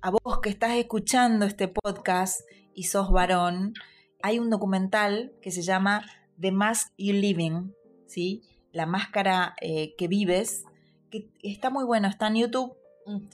a 0.00 0.12
vos 0.12 0.38
que 0.40 0.50
estás 0.50 0.74
escuchando 0.74 1.44
este 1.44 1.66
podcast 1.66 2.40
y 2.74 2.84
sos 2.84 3.10
varón, 3.10 3.74
hay 4.22 4.38
un 4.38 4.50
documental 4.50 5.32
que 5.42 5.50
se 5.50 5.62
llama 5.62 6.04
The 6.40 6.52
Mask 6.52 6.92
You 6.98 7.12
Living, 7.12 7.72
¿sí? 8.06 8.42
La 8.72 8.86
máscara 8.86 9.54
eh, 9.60 9.94
que 9.96 10.08
vives, 10.08 10.64
que 11.10 11.28
está 11.42 11.70
muy 11.70 11.84
bueno, 11.84 12.08
está 12.08 12.26
en 12.28 12.36
YouTube. 12.36 12.76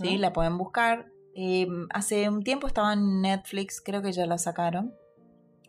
¿sí? 0.01 0.19
La 0.19 0.33
pueden 0.33 0.59
buscar. 0.59 1.07
Eh, 1.35 1.67
hace 1.91 2.29
un 2.29 2.43
tiempo 2.43 2.67
estaba 2.67 2.93
en 2.93 3.23
Netflix, 3.23 3.81
creo 3.81 4.03
que 4.03 4.13
ya 4.13 4.27
la 4.27 4.39
sacaron. 4.39 4.95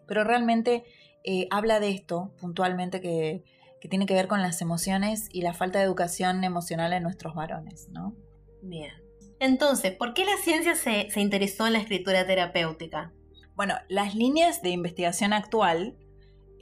Pero 0.08 0.24
realmente 0.24 0.84
eh, 1.24 1.48
habla 1.52 1.80
de 1.80 1.90
esto 1.90 2.34
puntualmente 2.40 3.00
que, 3.00 3.44
que 3.80 3.88
tiene 3.88 4.06
que 4.06 4.14
ver 4.14 4.28
con 4.28 4.42
las 4.42 4.62
emociones 4.62 5.30
y 5.32 5.42
la 5.42 5.54
falta 5.54 5.80
de 5.80 5.86
educación 5.86 6.44
emocional 6.44 6.94
en 6.94 7.04
nuestros 7.04 7.36
varones, 7.36 7.90
¿no? 7.90 8.16
Bien. 8.62 8.92
Entonces, 9.40 9.96
¿por 9.96 10.14
qué 10.14 10.26
la 10.26 10.38
ciencia 10.44 10.76
se, 10.76 11.10
se 11.10 11.22
interesó 11.22 11.66
en 11.66 11.74
la 11.74 11.80
escritura 11.80 12.26
terapéutica? 12.26 13.14
Bueno, 13.56 13.76
las 13.90 14.16
líneas 14.16 14.62
de 14.62 14.70
investigación 14.70 15.34
actual 15.34 15.96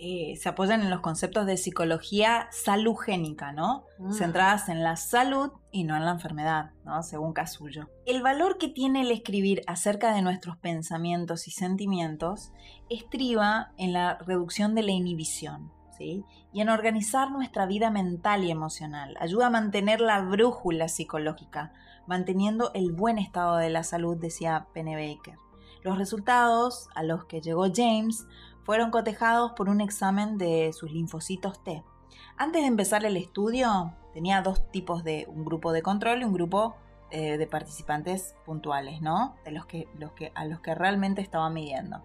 eh, 0.02 0.38
se 0.38 0.48
apoyan 0.48 0.82
en 0.82 0.90
los 0.90 1.02
conceptos 1.02 1.46
de 1.46 1.58
psicología 1.58 2.48
salugénica, 2.52 3.52
¿no? 3.52 3.84
Mm. 3.98 4.14
Centradas 4.14 4.70
en 4.70 4.82
la 4.82 4.96
salud 4.96 5.52
y 5.74 5.84
no 5.84 5.98
en 5.98 6.06
la 6.06 6.12
enfermedad, 6.12 6.72
¿no? 6.86 7.04
Según 7.04 7.34
Casullo. 7.34 7.90
El 8.06 8.22
valor 8.22 8.58
que 8.58 8.70
tiene 8.70 9.02
el 9.02 9.12
escribir 9.12 9.62
acerca 9.68 10.14
de 10.14 10.22
nuestros 10.22 10.56
pensamientos 10.56 11.50
y 11.50 11.52
sentimientos 11.52 12.54
estriba 12.90 13.74
en 13.78 13.92
la 13.92 14.18
reducción 14.20 14.74
de 14.74 14.84
la 14.84 14.92
inhibición, 14.92 15.70
¿sí? 15.98 16.24
Y 16.54 16.62
en 16.62 16.70
organizar 16.70 17.30
nuestra 17.30 17.66
vida 17.66 17.92
mental 17.92 18.46
y 18.46 18.52
emocional. 18.52 19.18
Ayuda 19.20 19.48
a 19.48 19.52
mantener 19.52 20.00
la 20.00 20.22
brújula 20.22 20.88
psicológica, 20.88 21.74
manteniendo 22.08 22.72
el 22.74 22.94
buen 22.94 23.18
estado 23.18 23.58
de 23.58 23.70
la 23.70 23.84
salud, 23.84 24.16
decía 24.16 24.68
Penne 24.74 24.96
Baker. 24.96 25.38
Los 25.84 25.98
resultados 25.98 26.90
a 26.96 27.04
los 27.04 27.26
que 27.26 27.42
llegó 27.42 27.66
James 27.74 28.26
fueron 28.64 28.92
cotejados 28.92 29.54
por 29.54 29.70
un 29.70 29.82
examen 29.82 30.38
de 30.38 30.74
sus 30.74 30.92
linfocitos 30.92 31.64
T. 31.64 31.84
Antes 32.38 32.62
de 32.62 32.68
empezar 32.68 33.06
el 33.06 33.18
estudio, 33.18 33.94
tenía 34.14 34.42
dos 34.42 34.72
tipos 34.72 35.04
de 35.04 35.26
un 35.30 35.44
grupo 35.46 35.72
de 35.72 35.82
control 35.82 36.22
y 36.22 36.26
un 36.26 36.34
grupo 36.34 36.76
eh, 37.12 37.38
de 37.38 37.48
participantes 37.48 38.36
puntuales, 38.46 39.02
¿no? 39.02 39.36
De 39.44 39.52
los 39.52 39.66
que, 39.66 39.88
los 39.98 40.12
que, 40.12 40.32
a 40.36 40.46
los 40.46 40.60
que 40.60 40.76
realmente 40.76 41.22
estaba 41.22 41.50
midiendo. 41.50 42.04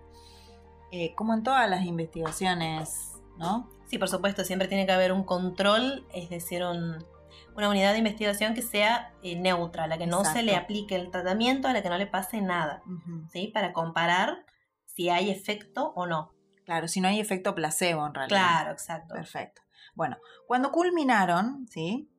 Eh, 0.92 1.14
como 1.14 1.34
en 1.34 1.42
todas 1.42 1.68
las 1.68 1.84
investigaciones, 1.84 3.12
¿no? 3.36 3.68
Sí, 3.86 3.98
por 3.98 4.08
supuesto, 4.08 4.44
siempre 4.44 4.68
tiene 4.68 4.86
que 4.86 4.92
haber 4.92 5.12
un 5.12 5.24
control, 5.24 6.06
es 6.14 6.30
decir, 6.30 6.64
un- 6.64 7.04
una 7.56 7.68
unidad 7.68 7.92
de 7.92 7.98
investigación 7.98 8.54
que 8.54 8.62
sea 8.62 9.12
eh, 9.22 9.36
neutra, 9.36 9.84
a 9.84 9.86
la 9.86 9.98
que 9.98 10.06
no 10.06 10.24
se 10.24 10.42
le 10.42 10.56
aplique 10.56 10.96
el 10.96 11.10
tratamiento, 11.10 11.68
a 11.68 11.72
la 11.72 11.82
que 11.82 11.88
no 11.88 11.98
le 11.98 12.06
pase 12.06 12.40
nada. 12.40 12.82
¿sí? 13.32 13.48
Para 13.48 13.72
comparar 13.72 14.44
si 14.84 15.08
hay 15.08 15.30
efecto 15.30 15.92
o 15.94 16.06
no. 16.06 16.32
Claro, 16.64 16.88
si 16.88 17.00
no 17.00 17.08
hay 17.08 17.20
efecto 17.20 17.54
placebo 17.54 18.06
en 18.06 18.14
realidad. 18.14 18.38
Claro, 18.38 18.72
exacto. 18.72 19.14
Perfecto. 19.14 19.62
Bueno, 19.94 20.16
cuando 20.46 20.72
culminaron, 20.72 21.66
¿sí? 21.68 22.10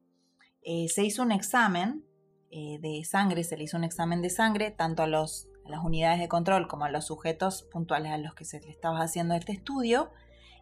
Eh, 0.61 0.87
se 0.87 1.03
hizo 1.03 1.23
un 1.23 1.31
examen 1.31 2.05
eh, 2.51 2.79
de 2.79 3.03
sangre, 3.03 3.43
se 3.43 3.57
le 3.57 3.63
hizo 3.63 3.77
un 3.77 3.83
examen 3.83 4.21
de 4.21 4.29
sangre 4.29 4.71
tanto 4.71 5.03
a 5.03 5.07
los 5.07 5.49
a 5.65 5.69
las 5.69 5.83
unidades 5.83 6.19
de 6.19 6.27
control 6.27 6.67
como 6.67 6.85
a 6.85 6.89
los 6.89 7.05
sujetos 7.05 7.63
puntuales 7.71 8.11
a 8.11 8.17
los 8.17 8.35
que 8.35 8.45
se 8.45 8.59
le 8.61 8.69
estaba 8.69 9.01
haciendo 9.01 9.33
este 9.33 9.51
estudio 9.51 10.11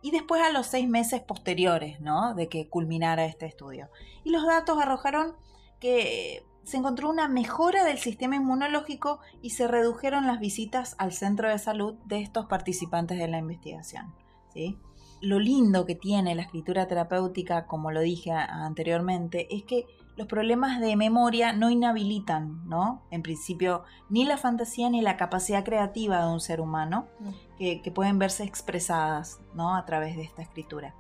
y 0.04 0.12
después 0.12 0.42
a 0.44 0.52
los 0.52 0.68
seis 0.68 0.88
meses 0.88 1.22
posteriores 1.22 2.00
¿no? 2.02 2.36
de 2.36 2.50
que 2.50 2.68
culminara 2.68 3.26
este 3.26 3.46
estudio. 3.46 3.90
Y 4.24 4.32
los 4.32 4.46
datos 4.46 4.78
arrojaron 4.80 5.36
que 5.80 6.46
se 6.64 6.78
encontró 6.78 7.10
una 7.10 7.30
mejora 7.30 7.86
del 7.86 7.98
sistema 7.98 8.36
inmunológico 8.36 9.20
y 9.42 9.52
se 9.52 9.68
redujeron 9.68 10.28
las 10.28 10.40
visitas 10.40 10.96
al 10.98 11.14
centro 11.14 11.50
de 11.50 11.58
salud 11.58 11.96
de 12.06 12.22
estos 12.22 12.46
participantes 12.48 13.18
de 13.18 13.30
la 13.30 13.40
investigación. 13.40 14.14
¿sí? 14.54 14.78
Lo 15.22 15.40
lindo 15.40 15.86
que 15.86 15.96
tiene 15.96 16.36
la 16.36 16.44
escritura 16.44 16.86
terapéutica, 16.86 17.66
como 17.66 17.92
lo 17.92 18.02
dije 18.02 18.32
anteriormente, 18.32 19.48
es 19.56 19.64
que 19.64 19.86
los 20.16 20.28
problemas 20.28 20.80
de 20.80 20.96
memoria 20.96 21.54
no 21.54 21.70
inhabilitan, 21.70 22.68
¿no? 22.68 23.02
En 23.10 23.24
principio, 23.24 23.84
ni 24.10 24.26
la 24.26 24.38
fantasía 24.38 24.90
ni 24.90 25.02
la 25.02 25.18
capacidad 25.18 25.64
creativa 25.64 26.24
de 26.24 26.32
un 26.32 26.40
ser 26.40 26.62
humano, 26.62 27.08
mm. 27.20 27.30
que, 27.58 27.82
que 27.82 27.92
pueden 27.92 28.20
verse 28.20 28.44
expresadas, 28.44 29.40
¿no? 29.56 29.76
A 29.76 29.86
través 29.86 30.16
de 30.16 30.24
esta 30.24 30.42
escritura. 30.42 30.94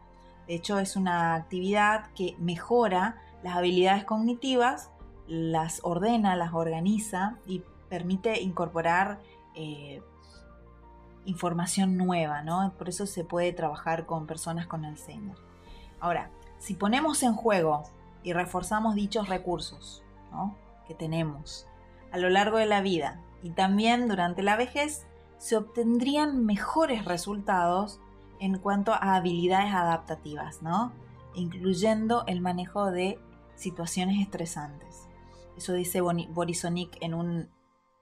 De 0.47 0.55
hecho, 0.55 0.79
es 0.79 0.95
una 0.95 1.35
actividad 1.35 2.11
que 2.15 2.35
mejora 2.39 3.21
las 3.43 3.55
habilidades 3.55 4.03
cognitivas 4.03 4.89
las 5.27 5.79
ordena, 5.83 6.35
las 6.35 6.53
organiza 6.53 7.37
y 7.45 7.63
permite 7.89 8.41
incorporar 8.41 9.21
eh, 9.55 10.01
información 11.25 11.97
nueva, 11.97 12.41
¿no? 12.41 12.73
Por 12.77 12.89
eso 12.89 13.05
se 13.05 13.23
puede 13.23 13.53
trabajar 13.53 14.05
con 14.05 14.27
personas 14.27 14.67
con 14.67 14.83
Alzheimer. 14.85 15.37
Ahora, 15.99 16.29
si 16.59 16.73
ponemos 16.73 17.23
en 17.23 17.33
juego 17.33 17.83
y 18.23 18.33
reforzamos 18.33 18.95
dichos 18.95 19.29
recursos 19.29 20.03
que 20.87 20.95
tenemos 20.95 21.67
a 22.11 22.17
lo 22.17 22.29
largo 22.29 22.57
de 22.57 22.65
la 22.65 22.81
vida 22.81 23.21
y 23.41 23.49
también 23.49 24.07
durante 24.07 24.43
la 24.43 24.55
vejez, 24.55 25.05
se 25.37 25.57
obtendrían 25.57 26.45
mejores 26.45 27.05
resultados 27.05 27.99
en 28.39 28.57
cuanto 28.59 28.93
a 28.93 29.15
habilidades 29.15 29.73
adaptativas, 29.73 30.61
¿no? 30.61 30.93
incluyendo 31.35 32.23
el 32.27 32.39
manejo 32.39 32.91
de 32.91 33.19
situaciones 33.55 34.21
estresantes. 34.21 35.07
Eso 35.57 35.73
dice 35.73 36.01
Borisonic 36.01 36.97
en 37.01 37.13
un 37.13 37.49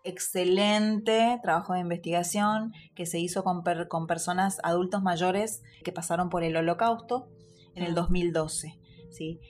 excelente 0.04 1.40
trabajo 1.42 1.74
de 1.74 1.80
investigación 1.80 2.74
que 2.96 3.06
se 3.06 3.20
hizo 3.20 3.44
con, 3.44 3.64
con 3.88 4.08
personas 4.08 4.60
adultos 4.64 5.02
mayores 5.02 5.64
que 5.84 5.92
pasaron 5.92 6.30
por 6.30 6.44
el 6.44 6.56
holocausto 6.56 7.30
en 7.76 7.84
el 7.84 7.96
2012. 7.96 8.78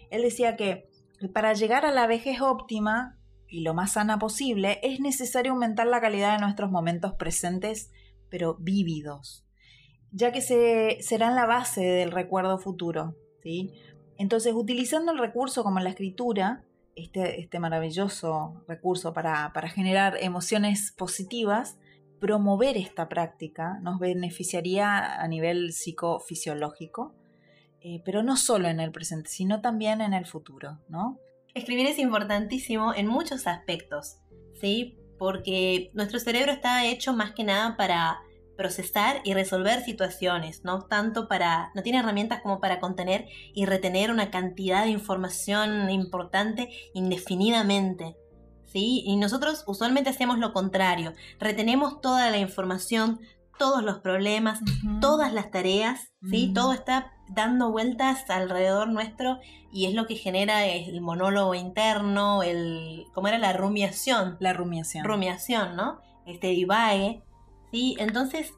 Él 0.10 0.22
decía 0.22 0.56
que 0.56 0.90
para 1.34 1.54
llegar 1.54 1.86
a 1.86 1.92
la 1.92 2.08
vejez 2.08 2.42
óptima 2.42 3.18
y 3.48 3.62
lo 3.62 3.74
más 3.74 3.94
sana 3.94 4.18
posible 4.18 4.80
es 4.82 5.00
necesario 5.00 5.52
aumentar 5.52 5.88
la 5.88 6.02
calidad 6.02 6.36
de 6.36 6.42
nuestros 6.42 6.72
momentos 6.72 7.14
presentes, 7.14 7.92
pero 8.30 8.56
vívidos, 8.60 9.46
ya 10.12 10.32
que 10.32 10.42
se, 10.42 10.98
serán 11.02 11.36
la 11.36 11.46
base 11.46 11.82
del 11.82 12.12
recuerdo 12.12 12.58
futuro. 12.58 13.16
Entonces, 14.18 14.54
utilizando 14.54 15.12
el 15.12 15.18
recurso 15.18 15.64
como 15.64 15.80
la 15.80 15.90
escritura, 15.90 16.64
este, 16.96 17.42
este 17.42 17.60
maravilloso 17.60 18.64
recurso 18.68 19.14
para, 19.14 19.52
generar 19.70 20.18
emociones 20.22 20.94
positivas, 20.98 21.78
promover 22.20 22.78
esta 22.78 23.10
práctica 23.10 23.80
nos 23.82 24.00
beneficiaría 24.00 25.20
a 25.20 25.28
nivel 25.28 25.74
psicofisiológico, 25.74 27.16
eh, 27.84 28.02
pero 28.06 28.22
no 28.22 28.38
solo 28.38 28.68
en 28.68 28.80
el 28.80 28.92
presente, 28.92 29.30
sino 29.30 29.62
también 29.62 30.02
en 30.02 30.14
el 30.14 30.26
futuro, 30.26 30.80
¿no? 30.88 31.18
Escribir 31.54 31.88
es 31.88 31.98
importantísimo 32.00 32.94
en 32.94 33.08
muchos 33.08 33.48
aspectos, 33.48 34.18
¿sí? 34.60 34.98
Porque 35.18 35.90
nuestro 35.94 36.20
cerebro 36.20 36.52
está 36.52 36.86
hecho 36.86 37.14
más 37.14 37.32
que 37.32 37.44
nada 37.44 37.76
para 37.78 38.20
procesar 38.56 39.22
y 39.24 39.34
resolver 39.34 39.84
situaciones, 39.84 40.64
no 40.64 40.84
tanto 40.84 41.28
para, 41.28 41.72
no 41.74 41.82
tiene 41.82 41.98
herramientas 41.98 42.42
como 42.42 42.60
para 42.60 42.80
contener 42.80 43.26
y 43.56 43.66
retener 43.66 44.12
una 44.12 44.30
cantidad 44.30 44.84
de 44.84 44.92
información 44.92 45.90
importante 45.90 46.70
indefinidamente. 46.94 48.16
¿Sí? 48.68 49.04
Y 49.06 49.18
nosotros 49.18 49.66
usualmente 49.68 50.12
hacemos 50.12 50.38
lo 50.40 50.54
contrario, 50.54 51.12
retenemos 51.40 52.00
toda 52.00 52.30
la 52.30 52.38
información, 52.38 53.20
todos 53.60 53.84
los 53.84 54.00
problemas, 54.00 54.60
todas 55.02 55.34
las 55.34 55.52
tareas, 55.52 56.14
¿sí? 56.30 56.54
Todo 56.54 56.72
está 56.72 57.12
dando 57.34 57.72
vueltas 57.72 58.30
alrededor 58.30 58.90
nuestro 58.90 59.40
y 59.72 59.86
es 59.86 59.94
lo 59.94 60.06
que 60.06 60.16
genera 60.16 60.66
el 60.66 61.02
monólogo 61.02 61.56
interno, 61.56 62.44
el 62.44 63.06
¿cómo 63.14 63.28
era 63.28 63.38
la 63.38 63.54
rumiación? 63.54 64.38
La 64.40 64.54
rumiación. 64.54 65.06
Rumiación, 65.06 65.76
¿no? 65.76 66.00
Este 66.26 66.48
divague 66.48 67.24
¿sí? 67.72 67.96
Entonces, 68.00 68.54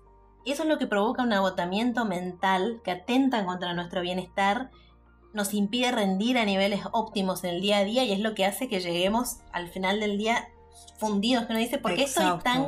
eso 0.46 0.64
es 0.64 0.70
lo 0.70 0.78
que 0.78 0.88
provoca 0.88 1.24
un 1.24 1.34
agotamiento 1.34 2.06
mental 2.06 2.82
que 2.84 2.92
atenta 2.92 3.46
contra 3.46 3.74
nuestro 3.74 4.02
bienestar, 4.02 4.72
nos 5.34 5.54
impide 5.54 5.92
rendir 5.92 6.38
a 6.38 6.46
niveles 6.46 6.82
óptimos 6.92 7.44
en 7.44 7.52
el 7.52 7.62
día 7.62 7.78
a 7.78 7.84
día 7.84 8.04
y 8.04 8.12
es 8.12 8.20
lo 8.20 8.36
que 8.36 8.46
hace 8.46 8.68
que 8.68 8.82
lleguemos 8.82 9.38
al 9.52 9.68
final 9.68 10.00
del 10.00 10.18
día 10.18 10.50
fundidos, 10.98 11.46
que 11.46 11.54
uno 11.54 11.60
dice, 11.60 11.78
¿por 11.78 11.96
qué 11.96 12.04
estoy 12.04 12.40
tan... 12.44 12.68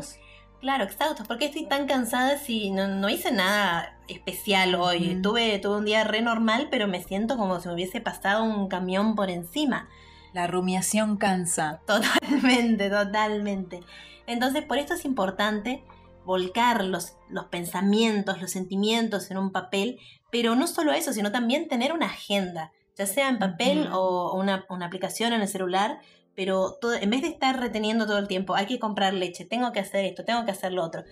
Claro, 0.61 0.83
exhaustos, 0.83 1.27
¿por 1.27 1.37
qué 1.37 1.45
estoy 1.45 1.67
tan 1.67 1.85
cansada 1.85 2.37
si 2.37 2.71
no, 2.71 3.09
hice 3.09 3.31
nada 3.31 3.97
especial 4.07 4.75
hoy? 4.75 5.19
tuve, 5.21 5.59
tuve 5.59 5.77
un 5.77 5.85
día 5.85 6.03
re 6.03 6.21
normal, 6.21 6.67
pero 6.71 6.87
me 6.87 7.03
siento 7.03 7.37
como 7.37 7.59
si 7.59 7.67
me 7.67 7.75
hubiese 7.75 8.01
pasado 8.01 8.43
un 8.43 8.67
camión 8.67 9.15
por 9.15 9.29
encima. 9.29 9.89
La 10.33 10.47
rumiación 10.47 11.17
cansa. 11.17 11.81
Totalmente, 11.87 12.89
totalmente. 12.89 13.81
Entonces, 14.27 14.63
por 14.63 14.77
esto 14.77 14.95
es 14.95 15.05
importante 15.05 15.83
volcar 16.25 16.83
los, 16.83 17.15
los 17.29 17.45
pensamientos, 17.45 18.41
los 18.41 18.51
sentimientos 18.51 19.31
en 19.31 19.37
un 19.37 19.51
papel, 19.51 19.99
pero 20.31 20.55
no 20.55 20.67
solo 20.67 20.91
eso, 20.91 21.13
sino 21.13 21.31
también 21.31 21.67
tener 21.67 21.93
una 21.93 22.07
agenda, 22.07 22.71
ya 22.97 23.05
sea 23.05 23.29
en 23.29 23.39
papel 23.39 23.87
o 23.93 24.35
una, 24.35 24.65
aplicación 24.81 25.33
en 25.33 25.41
el 25.41 25.47
celular, 25.47 25.99
pero 26.35 26.77
todo, 26.79 26.93
en 26.93 27.09
vez 27.09 27.21
de 27.21 27.29
estar 27.29 27.59
reteniendo 27.59 28.05
todo 28.05 28.17
el 28.17 28.27
tiempo, 28.27 28.55
hay 28.55 28.65
que 28.65 28.79
comprar 28.79 29.13
leche, 29.13 29.45
tengo 29.45 29.71
que 29.71 29.79
hacer 29.79 30.05
esto, 30.05 30.25
tengo 30.25 30.45
que 30.45 30.51
hacer 30.51 30.73
lo 30.73 30.83
otro, 30.83 31.03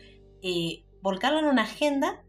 eh, 0.42 0.84
volcarlo 1.02 1.40
en 1.40 1.46
una 1.46 1.64
agenda. 1.64 2.24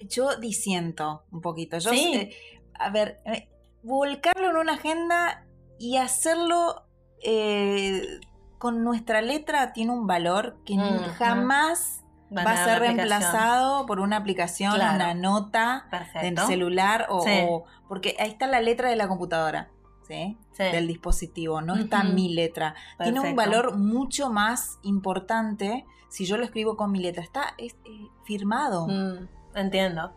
Yo 0.00 0.36
disiento 0.36 1.24
un 1.30 1.40
poquito. 1.40 1.78
Yo, 1.78 1.90
¿Sí? 1.90 2.30
a 2.78 2.90
ver, 2.90 3.20
eh, 3.26 3.48
volcarlo 3.82 4.50
en 4.50 4.56
una 4.56 4.74
agenda 4.74 5.46
y 5.78 5.96
hacerlo 5.96 6.86
eh, 7.22 8.20
con 8.58 8.84
nuestra 8.84 9.22
letra 9.22 9.72
tiene 9.72 9.92
un 9.92 10.06
valor 10.06 10.58
que 10.64 10.76
jamás 11.16 12.04
va 12.36 12.42
a 12.42 12.64
ser 12.64 12.80
reemplazado 12.80 13.86
por 13.86 14.00
una 14.00 14.16
aplicación, 14.16 14.74
una 14.74 15.14
nota 15.14 15.88
del 16.20 16.38
celular 16.38 17.06
o, 17.08 17.64
porque 17.88 18.16
ahí 18.18 18.30
está 18.30 18.46
la 18.46 18.60
letra 18.60 18.90
de 18.90 18.96
la 18.96 19.08
computadora. 19.08 19.70
¿Sí? 20.08 20.36
del 20.58 20.88
dispositivo, 20.88 21.60
no 21.60 21.76
está 21.76 22.02
mi 22.02 22.34
letra. 22.34 22.74
Tiene 23.02 23.20
un 23.20 23.36
valor 23.36 23.76
mucho 23.76 24.30
más 24.30 24.78
importante 24.82 25.84
si 26.08 26.24
yo 26.24 26.36
lo 26.36 26.44
escribo 26.44 26.76
con 26.76 26.90
mi 26.90 27.00
letra. 27.00 27.22
Está 27.22 27.54
es, 27.58 27.74
eh, 27.84 28.08
firmado. 28.24 28.86
Mm, 28.88 29.28
entiendo. 29.54 30.12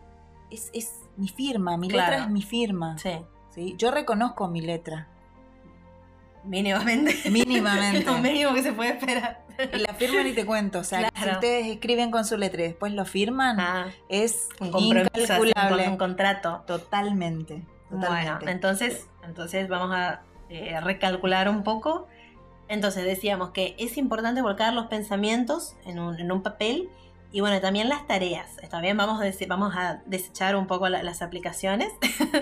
Es, 0.50 0.70
es, 0.72 1.00
mi 1.16 1.28
firma, 1.28 1.76
mi 1.76 1.88
letra 1.88 2.24
es 2.24 2.30
mi 2.30 2.42
firma. 2.42 2.96
Sí. 2.98 3.18
¿sí? 3.50 3.74
Yo 3.76 3.90
reconozco 3.90 4.48
mi 4.48 4.62
letra. 4.62 5.08
Mínimamente. 6.44 7.14
Mínimamente. 7.30 8.04
lo 8.04 8.18
mínimo 8.18 8.54
que 8.54 8.62
se 8.62 8.72
puede 8.72 8.90
esperar. 8.90 9.44
Y 9.72 9.78
la 9.78 9.94
firman 9.94 10.26
y 10.26 10.32
te 10.32 10.44
cuento. 10.44 10.80
O 10.80 10.84
sea, 10.84 11.10
si 11.14 11.30
ustedes 11.30 11.66
escriben 11.66 12.10
con 12.10 12.24
su 12.24 12.36
letra 12.36 12.62
y 12.62 12.68
después 12.68 12.92
lo 12.92 13.04
firman, 13.04 13.60
ah, 13.60 13.92
es 14.08 14.48
un 14.58 14.76
incalculable. 14.78 15.88
Un, 15.88 15.96
contrato. 15.96 16.64
Totalmente. 16.66 17.62
Bueno, 17.92 18.38
entonces, 18.46 19.08
entonces 19.24 19.68
vamos 19.68 19.94
a 19.94 20.22
eh, 20.48 20.80
recalcular 20.80 21.48
un 21.48 21.62
poco. 21.62 22.08
Entonces 22.68 23.04
decíamos 23.04 23.50
que 23.50 23.76
es 23.78 23.98
importante 23.98 24.40
volcar 24.40 24.72
los 24.72 24.86
pensamientos 24.86 25.76
en 25.84 25.98
un, 25.98 26.18
en 26.18 26.32
un 26.32 26.42
papel 26.42 26.88
y 27.32 27.40
bueno, 27.40 27.60
también 27.60 27.88
las 27.88 28.06
tareas. 28.06 28.56
También 28.70 28.96
vamos 28.96 29.22
a, 29.22 29.46
vamos 29.46 29.74
a 29.74 30.02
desechar 30.06 30.54
un 30.54 30.66
poco 30.66 30.88
las 30.88 31.22
aplicaciones, 31.22 31.90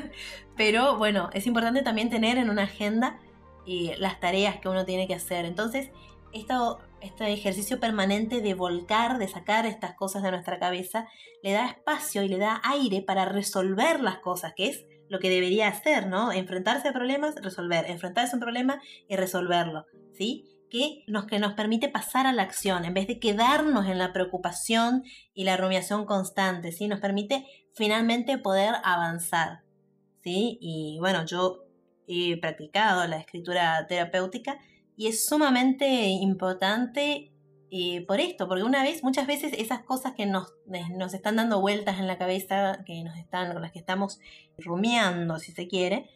pero 0.57 0.99
bueno, 0.99 1.31
es 1.33 1.47
importante 1.47 1.83
también 1.83 2.11
tener 2.11 2.39
en 2.39 2.51
una 2.51 2.65
agenda 2.65 3.19
y 3.65 3.95
las 3.97 4.19
tareas 4.19 4.57
que 4.57 4.69
uno 4.69 4.85
tiene 4.85 5.07
que 5.07 5.15
hacer. 5.15 5.45
Entonces, 5.45 5.91
esto, 6.33 6.81
este 7.01 7.33
ejercicio 7.33 7.79
permanente 7.79 8.41
de 8.41 8.55
volcar, 8.55 9.19
de 9.19 9.29
sacar 9.29 9.65
estas 9.65 9.95
cosas 9.95 10.25
de 10.25 10.33
nuestra 10.33 10.59
cabeza, 10.59 11.07
le 11.43 11.53
da 11.53 11.67
espacio 11.67 12.25
y 12.25 12.29
le 12.29 12.39
da 12.39 12.61
aire 12.65 13.01
para 13.01 13.25
resolver 13.27 14.01
las 14.01 14.19
cosas, 14.19 14.55
que 14.57 14.69
es 14.71 14.87
lo 15.11 15.19
que 15.19 15.29
debería 15.29 15.69
hacer, 15.69 16.07
¿no? 16.07 16.33
Enfrentarse 16.33 16.89
a 16.89 16.93
problemas, 16.93 17.35
resolver, 17.43 17.85
enfrentarse 17.91 18.33
a 18.33 18.37
un 18.37 18.41
problema 18.41 18.81
y 19.09 19.17
resolverlo, 19.17 19.85
¿sí? 20.13 20.47
Que 20.71 21.03
nos, 21.09 21.27
que 21.27 21.41
nos 21.41 21.55
permite 21.55 21.89
pasar 21.89 22.29
a 22.29 22.33
la 22.33 22.45
acción, 22.45 22.85
en 22.85 22.95
vez 22.95 23.09
de 23.09 23.19
quedarnos 23.19 23.87
en 23.87 23.99
la 23.99 24.13
preocupación 24.13 25.03
y 25.35 25.43
la 25.43 25.57
rumiación 25.57 26.07
constante, 26.07 26.71
¿sí? 26.71 26.87
Nos 26.87 27.01
permite 27.01 27.45
finalmente 27.75 28.39
poder 28.39 28.77
avanzar, 28.85 29.63
¿sí? 30.23 30.59
Y 30.61 30.99
bueno, 31.01 31.27
yo 31.27 31.65
he 32.07 32.41
practicado 32.41 33.07
la 33.09 33.19
escritura 33.19 33.85
terapéutica 33.89 34.59
y 34.97 35.09
es 35.09 35.27
sumamente 35.27 35.89
importante 36.07 37.33
eh, 37.71 38.05
por 38.07 38.21
esto, 38.21 38.49
porque 38.49 38.65
una 38.65 38.83
vez, 38.83 39.05
muchas 39.05 39.27
veces 39.27 39.53
esas 39.57 39.83
cosas 39.83 40.15
que 40.15 40.27
nos, 40.27 40.55
nos 40.97 41.15
están 41.15 41.37
dando 41.37 41.61
vueltas 41.61 41.99
en 41.99 42.07
la 42.07 42.19
cabeza, 42.19 42.83
que 42.85 43.03
nos 43.05 43.17
están, 43.17 43.53
con 43.53 43.63
las 43.63 43.73
que 43.73 43.79
estamos 43.79 44.19
rumiando, 44.59 45.39
si 45.39 45.53
se 45.53 45.69
quiere, 45.69 46.11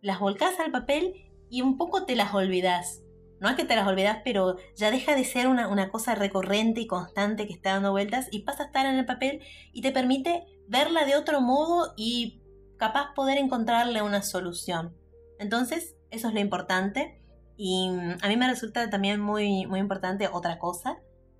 las 0.00 0.20
volcás 0.20 0.60
al 0.60 0.70
papel 0.70 1.30
y 1.50 1.62
un 1.62 1.76
poco 1.76 2.06
te 2.06 2.14
las 2.14 2.32
olvidás. 2.32 3.02
No 3.40 3.48
es 3.48 3.56
que 3.56 3.64
te 3.64 3.74
las 3.74 3.88
olvidas, 3.88 4.18
pero 4.22 4.56
ya 4.76 4.90
deja 4.90 5.16
de 5.16 5.24
ser 5.24 5.48
una, 5.48 5.68
una, 5.68 5.90
cosa 5.90 6.14
recurrente 6.14 6.82
y 6.82 6.86
constante 6.86 7.46
que 7.46 7.54
está 7.54 7.72
dando 7.72 7.90
vueltas 7.90 8.28
y 8.30 8.40
pasa 8.40 8.64
a 8.64 8.66
estar 8.66 8.86
en 8.86 8.96
el 8.96 9.06
papel 9.06 9.40
y 9.72 9.80
te 9.80 9.92
permite 9.92 10.44
verla 10.68 11.06
de 11.06 11.16
otro 11.16 11.40
modo 11.40 11.94
y 11.96 12.40
capaz 12.76 13.14
poder 13.14 13.38
encontrarle 13.38 14.02
una 14.02 14.22
solución. 14.22 14.94
Entonces, 15.38 15.96
eso 16.10 16.28
es 16.28 16.34
lo 16.34 16.40
importante. 16.40 17.19
Y 17.62 17.90
mm, 17.90 18.16
a 18.22 18.28
mí 18.28 18.38
me 18.38 18.48
resulta 18.48 18.88
también 18.88 19.20
muy, 19.20 19.66
muy 19.66 19.80
importante 19.80 20.30
otra 20.32 20.58
cosa, 20.58 20.96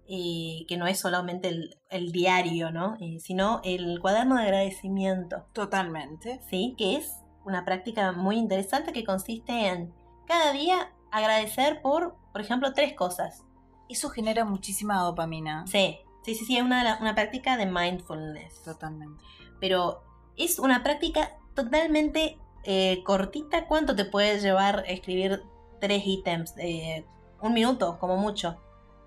eh, 0.07 0.67
que 0.69 0.77
no 0.77 0.87
es 0.87 1.01
solamente 1.01 1.49
el, 1.89 2.13
diario, 2.13 2.71
¿no? 2.71 2.99
Eh, 3.01 3.21
sino 3.21 3.63
el 3.65 4.01
cuaderno 4.01 4.37
de 4.37 4.43
agradecimiento. 4.43 5.47
Totalmente. 5.55 6.43
Sí, 6.51 6.75
que 6.77 6.97
es 6.97 7.11
una 7.47 7.65
práctica 7.65 8.13
muy 8.13 8.37
interesante 8.37 8.93
que 8.93 9.03
consiste 9.03 9.69
en 9.69 9.95
cada 10.27 10.53
día 10.53 10.93
agradecer 11.11 11.81
por, 11.81 12.17
por 12.33 12.43
ejemplo, 12.43 12.75
tres 12.75 12.93
cosas. 12.93 13.43
Eso 13.89 14.11
genera 14.11 14.45
muchísima 14.45 15.01
dopamina. 15.01 15.67
Sí, 15.69 16.01
sí, 16.23 16.35
sí, 16.35 16.45
sí, 16.45 16.59
es 16.59 16.63
una, 16.63 16.99
una 17.01 17.15
práctica 17.15 17.57
de 17.57 17.65
mindfulness. 17.65 18.63
Totalmente. 18.63 19.25
Pero 19.59 20.03
es 20.37 20.59
una 20.59 20.83
práctica 20.83 21.39
totalmente 21.55 22.37
eh, 22.65 23.03
cortita. 23.05 23.67
¿Cuánto 23.67 23.97
te 23.97 24.05
puede 24.05 24.39
llevar 24.39 24.85
escribir 24.87 25.43
tres 25.81 26.03
ítems, 26.07 26.55
eh, 26.59 27.05
un 27.40 27.53
minuto 27.53 27.99
como 27.99 28.16
mucho. 28.16 28.61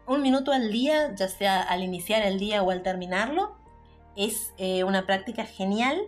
Un 0.07 0.21
minuto 0.21 0.51
al 0.51 0.71
día, 0.71 1.15
ya 1.15 1.27
sea 1.27 1.61
al 1.61 1.83
iniciar 1.83 2.23
el 2.23 2.39
día 2.39 2.61
o 2.61 2.71
al 2.71 2.83
terminarlo, 2.83 3.55
es 4.15 4.53
eh, 4.57 4.83
una 4.83 5.05
práctica 5.05 5.45
genial 5.45 6.01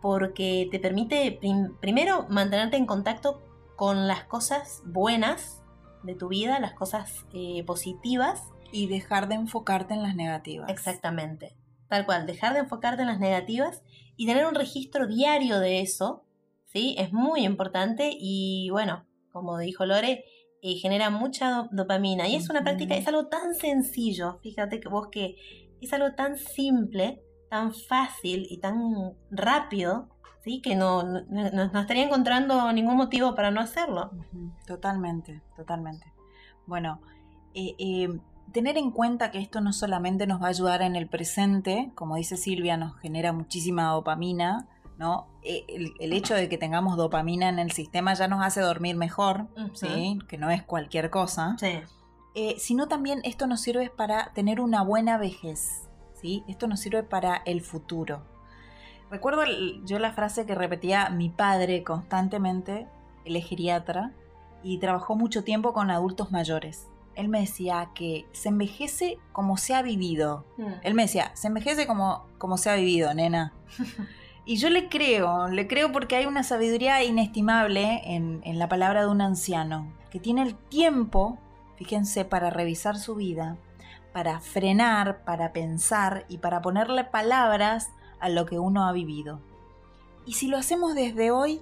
porque 0.00 0.68
te 0.70 0.80
permite 0.80 1.38
primero 1.80 2.26
mantenerte 2.28 2.76
en 2.76 2.86
contacto 2.86 3.40
con 3.76 4.08
las 4.08 4.24
cosas 4.24 4.82
buenas 4.84 5.62
de 6.02 6.14
tu 6.14 6.28
vida, 6.28 6.58
las 6.58 6.74
cosas 6.74 7.24
eh, 7.32 7.62
positivas. 7.64 8.42
Y 8.74 8.86
dejar 8.86 9.28
de 9.28 9.34
enfocarte 9.34 9.92
en 9.92 10.02
las 10.02 10.16
negativas. 10.16 10.70
Exactamente. 10.70 11.54
Tal 11.88 12.06
cual, 12.06 12.26
dejar 12.26 12.54
de 12.54 12.60
enfocarte 12.60 13.02
en 13.02 13.08
las 13.08 13.20
negativas 13.20 13.82
y 14.16 14.26
tener 14.26 14.46
un 14.46 14.54
registro 14.54 15.06
diario 15.06 15.60
de 15.60 15.82
eso, 15.82 16.24
¿sí? 16.64 16.94
Es 16.98 17.12
muy 17.12 17.44
importante 17.44 18.10
y 18.18 18.70
bueno, 18.70 19.04
como 19.32 19.58
dijo 19.58 19.86
Lore, 19.86 20.24
eh, 20.60 20.74
genera 20.76 21.10
mucha 21.10 21.68
dopamina. 21.72 22.28
Y 22.28 22.36
es 22.36 22.48
una 22.48 22.62
práctica, 22.62 22.94
es 22.94 23.08
algo 23.08 23.26
tan 23.26 23.54
sencillo, 23.54 24.38
fíjate 24.42 24.80
que 24.80 24.88
vos 24.88 25.08
que 25.10 25.36
es 25.80 25.92
algo 25.92 26.14
tan 26.14 26.36
simple, 26.38 27.22
tan 27.50 27.74
fácil 27.74 28.46
y 28.48 28.58
tan 28.58 29.14
rápido, 29.30 30.08
¿sí? 30.44 30.60
que 30.62 30.76
no, 30.76 31.02
no, 31.02 31.80
estaría 31.80 32.04
encontrando 32.04 32.72
ningún 32.72 32.96
motivo 32.96 33.34
para 33.34 33.50
no 33.50 33.60
hacerlo. 33.60 34.12
Totalmente, 34.66 35.42
totalmente. 35.56 36.12
Bueno, 36.66 37.00
eh, 37.54 37.74
eh, 37.78 38.20
tener 38.52 38.78
en 38.78 38.92
cuenta 38.92 39.30
que 39.30 39.38
esto 39.38 39.60
no 39.60 39.72
solamente 39.72 40.26
nos 40.26 40.40
va 40.40 40.46
a 40.46 40.50
ayudar 40.50 40.82
en 40.82 40.94
el 40.94 41.08
presente, 41.08 41.90
como 41.94 42.16
dice 42.16 42.36
Silvia, 42.36 42.76
nos 42.76 42.96
genera 43.00 43.32
muchísima 43.32 43.90
dopamina, 43.90 44.68
¿no? 44.98 45.26
Eh, 45.42 45.64
el, 45.98 46.12
hecho 46.12 46.34
de 46.34 46.48
que 46.48 46.58
tengamos 46.58 46.96
dopamina 46.96 47.48
en 47.48 47.58
el 47.58 47.72
sistema 47.72 48.14
ya 48.14 48.28
nos 48.28 48.44
hace 48.44 48.60
dormir 48.60 48.96
mejor, 48.96 49.48
¿sí? 49.74 50.18
Que 50.28 50.38
no 50.38 50.50
es 50.50 50.62
cualquier 50.62 51.10
cosa. 51.10 51.56
Eh, 52.34 52.56
sino 52.58 52.88
también 52.88 53.20
esto 53.24 53.46
nos 53.46 53.60
sirve 53.60 53.90
para 53.90 54.32
tener 54.32 54.60
una 54.60 54.82
buena 54.82 55.18
vejez, 55.18 55.88
¿sí? 56.14 56.44
Esto 56.48 56.66
nos 56.66 56.80
sirve 56.80 57.02
para 57.02 57.42
el 57.44 57.60
futuro. 57.60 58.22
Recuerdo 59.10 59.42
yo 59.84 59.98
la 59.98 60.12
frase 60.12 60.46
que 60.46 60.54
repetía 60.54 61.10
mi 61.10 61.28
padre 61.28 61.82
constantemente, 61.82 62.86
el 63.26 63.36
es 63.36 63.46
geriatra, 63.46 64.12
y 64.62 64.78
trabajó 64.78 65.16
mucho 65.16 65.44
tiempo 65.44 65.74
con 65.74 65.90
adultos 65.90 66.30
mayores. 66.30 66.86
Él 67.14 67.28
me 67.28 67.40
decía 67.40 67.90
que 67.94 68.26
se 68.32 68.48
envejece 68.48 69.18
como 69.32 69.58
se 69.58 69.74
ha 69.74 69.82
vivido. 69.82 70.46
Mm. 70.56 70.72
Él 70.82 70.94
me 70.94 71.02
decía, 71.02 71.32
se 71.34 71.48
envejece 71.48 71.86
como, 71.86 72.26
como 72.38 72.56
se 72.56 72.70
ha 72.70 72.76
vivido, 72.76 73.12
nena. 73.12 73.52
Y 74.44 74.56
yo 74.56 74.70
le 74.70 74.88
creo, 74.88 75.48
le 75.48 75.68
creo 75.68 75.92
porque 75.92 76.16
hay 76.16 76.26
una 76.26 76.42
sabiduría 76.42 77.02
inestimable 77.04 78.02
en, 78.04 78.58
la 78.58 78.68
palabra 78.68 79.02
de 79.02 79.06
un 79.08 79.20
anciano, 79.20 79.92
que 80.10 80.18
tiene 80.18 80.42
el 80.42 80.56
tiempo, 80.56 81.38
fíjense, 81.76 82.24
para 82.24 82.50
revisar 82.50 82.98
su 82.98 83.14
vida, 83.14 83.56
para 84.12 84.40
frenar, 84.40 85.24
para 85.24 85.52
pensar 85.52 86.24
y 86.28 86.38
para 86.38 86.60
ponerle 86.60 87.04
palabras 87.04 87.90
a 88.18 88.28
lo 88.28 88.44
que 88.46 88.58
uno 88.58 88.86
ha 88.86 88.92
vivido. 88.92 89.40
Y 90.26 90.34
si 90.34 90.48
lo 90.48 90.56
hacemos 90.56 90.94
desde 90.94 91.30
hoy... 91.30 91.60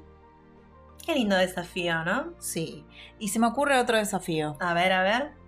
Qué 1.04 1.14
lindo 1.14 1.36
desafío, 1.36 2.04
¿no? 2.04 2.32
Sí. 2.38 2.84
Y 3.18 3.28
se 3.28 3.38
me 3.38 3.46
ocurre 3.46 3.78
otro 3.78 3.96
desafío. 3.96 4.56
A 4.60 4.74
ver, 4.74 4.92
a 4.92 5.02
ver 5.02 5.39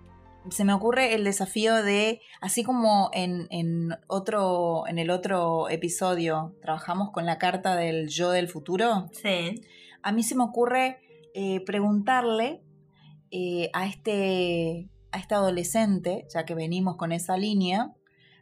se 0.49 0.65
me 0.65 0.73
ocurre 0.73 1.13
el 1.15 1.23
desafío 1.23 1.83
de, 1.83 2.21
así 2.41 2.63
como 2.63 3.09
en, 3.13 3.47
en, 3.49 3.95
otro, 4.07 4.87
en 4.87 4.99
el 4.99 5.09
otro 5.09 5.69
episodio 5.69 6.55
trabajamos 6.61 7.11
con 7.11 7.25
la 7.25 7.37
carta 7.37 7.75
del 7.75 8.09
yo 8.09 8.31
del 8.31 8.49
futuro, 8.49 9.09
sí. 9.11 9.61
a 10.01 10.11
mí 10.11 10.23
se 10.23 10.35
me 10.35 10.43
ocurre 10.43 10.99
eh, 11.33 11.61
preguntarle 11.65 12.61
eh, 13.31 13.69
a, 13.73 13.87
este, 13.87 14.89
a 15.11 15.17
este 15.17 15.35
adolescente, 15.35 16.27
ya 16.33 16.45
que 16.45 16.55
venimos 16.55 16.97
con 16.97 17.11
esa 17.11 17.37
línea, 17.37 17.93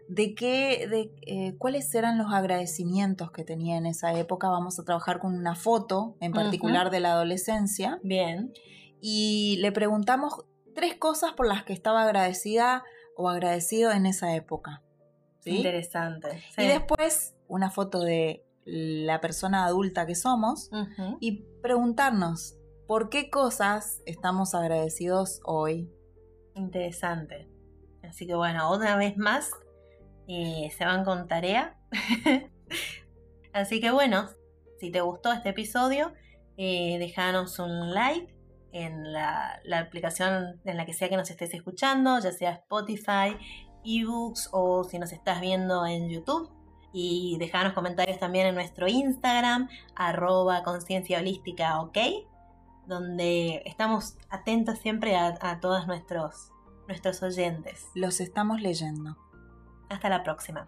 de 0.10 0.36
qué, 0.36 0.88
de 0.90 1.14
eh, 1.26 1.56
cuáles 1.58 1.96
eran 1.96 2.18
los 2.18 2.34
agradecimientos 2.34 3.32
que 3.32 3.46
tenía 3.46 3.78
en 3.78 3.86
esa 3.86 4.14
época. 4.20 4.50
Vamos 4.50 4.78
a 4.78 4.84
trabajar 4.84 5.20
con 5.20 5.34
una 5.34 5.56
foto 5.56 6.18
en 6.20 6.34
particular 6.34 6.90
de 6.90 7.00
la 7.00 7.14
adolescencia. 7.14 7.98
Bien. 8.04 8.52
Y 9.00 9.58
le 9.62 9.72
preguntamos 9.72 10.44
tres 10.74 10.96
cosas 10.96 11.34
por 11.34 11.48
las 11.48 11.64
que 11.64 11.74
estaba 11.74 12.04
agradecida 12.04 12.84
o 13.16 13.30
agradecido 13.30 13.92
en 13.92 14.06
esa 14.06 14.36
época. 14.36 14.82
Interesante. 15.46 16.44
Y 16.58 16.68
después 16.68 17.36
una 17.48 17.72
foto 17.72 18.02
de 18.02 18.46
la 18.66 19.20
persona 19.22 19.66
adulta 19.66 20.06
que 20.06 20.16
somos 20.16 20.70
y 21.20 21.44
preguntarnos 21.62 22.56
por 22.88 23.10
qué 23.10 23.30
cosas 23.30 24.02
estamos 24.06 24.54
agradecidos 24.54 25.42
hoy. 25.44 25.90
Interesante. 26.56 27.50
Así 28.04 28.28
que 28.28 28.36
bueno, 28.36 28.74
una 28.74 28.98
vez 28.98 29.18
más 29.18 29.52
eh, 30.28 30.70
se 30.78 30.86
van 30.86 31.04
con 31.04 31.28
tarea. 31.28 31.78
Así 33.54 33.82
que 33.82 33.92
bueno, 33.92 34.30
si 34.80 34.92
te 34.92 35.02
gustó 35.02 35.32
este 35.34 35.50
episodio, 35.50 36.14
eh, 36.58 36.98
déjanos 37.00 37.60
un 37.60 37.94
like 37.94 38.31
en 38.74 39.12
la, 39.12 39.62
aplicación 39.80 40.60
en 40.66 40.78
la 40.78 40.86
que 40.86 40.94
sea 40.94 41.10
que 41.10 41.18
nos 41.18 41.30
estés 41.30 41.54
escuchando, 41.54 42.20
ya 42.20 42.32
sea 42.32 42.52
Spotify, 42.52 43.38
ebooks 43.84 44.50
o 44.52 44.84
si 44.84 45.00
nos 45.00 45.12
estás 45.12 45.42
viendo 45.42 45.86
en 45.86 46.10
YouTube. 46.10 46.50
Y 46.94 47.38
dejarnos 47.40 47.74
comentarios 47.74 48.20
también 48.20 48.48
en 48.48 48.56
nuestro 48.56 48.88
Instagram, 48.88 49.70
arroba 49.96 50.62
conciencia 50.64 51.20
holística, 51.20 51.80
ok, 51.80 51.98
donde 52.86 53.64
estamos 53.66 54.18
atentos 54.30 54.80
siempre 54.80 55.16
a, 55.16 55.38
a 55.40 55.62
todos 55.62 55.88
nuestros, 55.88 56.52
nuestros 56.88 57.24
oyentes. 57.24 57.88
Los 57.96 58.20
estamos 58.20 58.62
leyendo. 58.62 59.18
Hasta 59.90 60.10
la 60.10 60.22
próxima. 60.24 60.68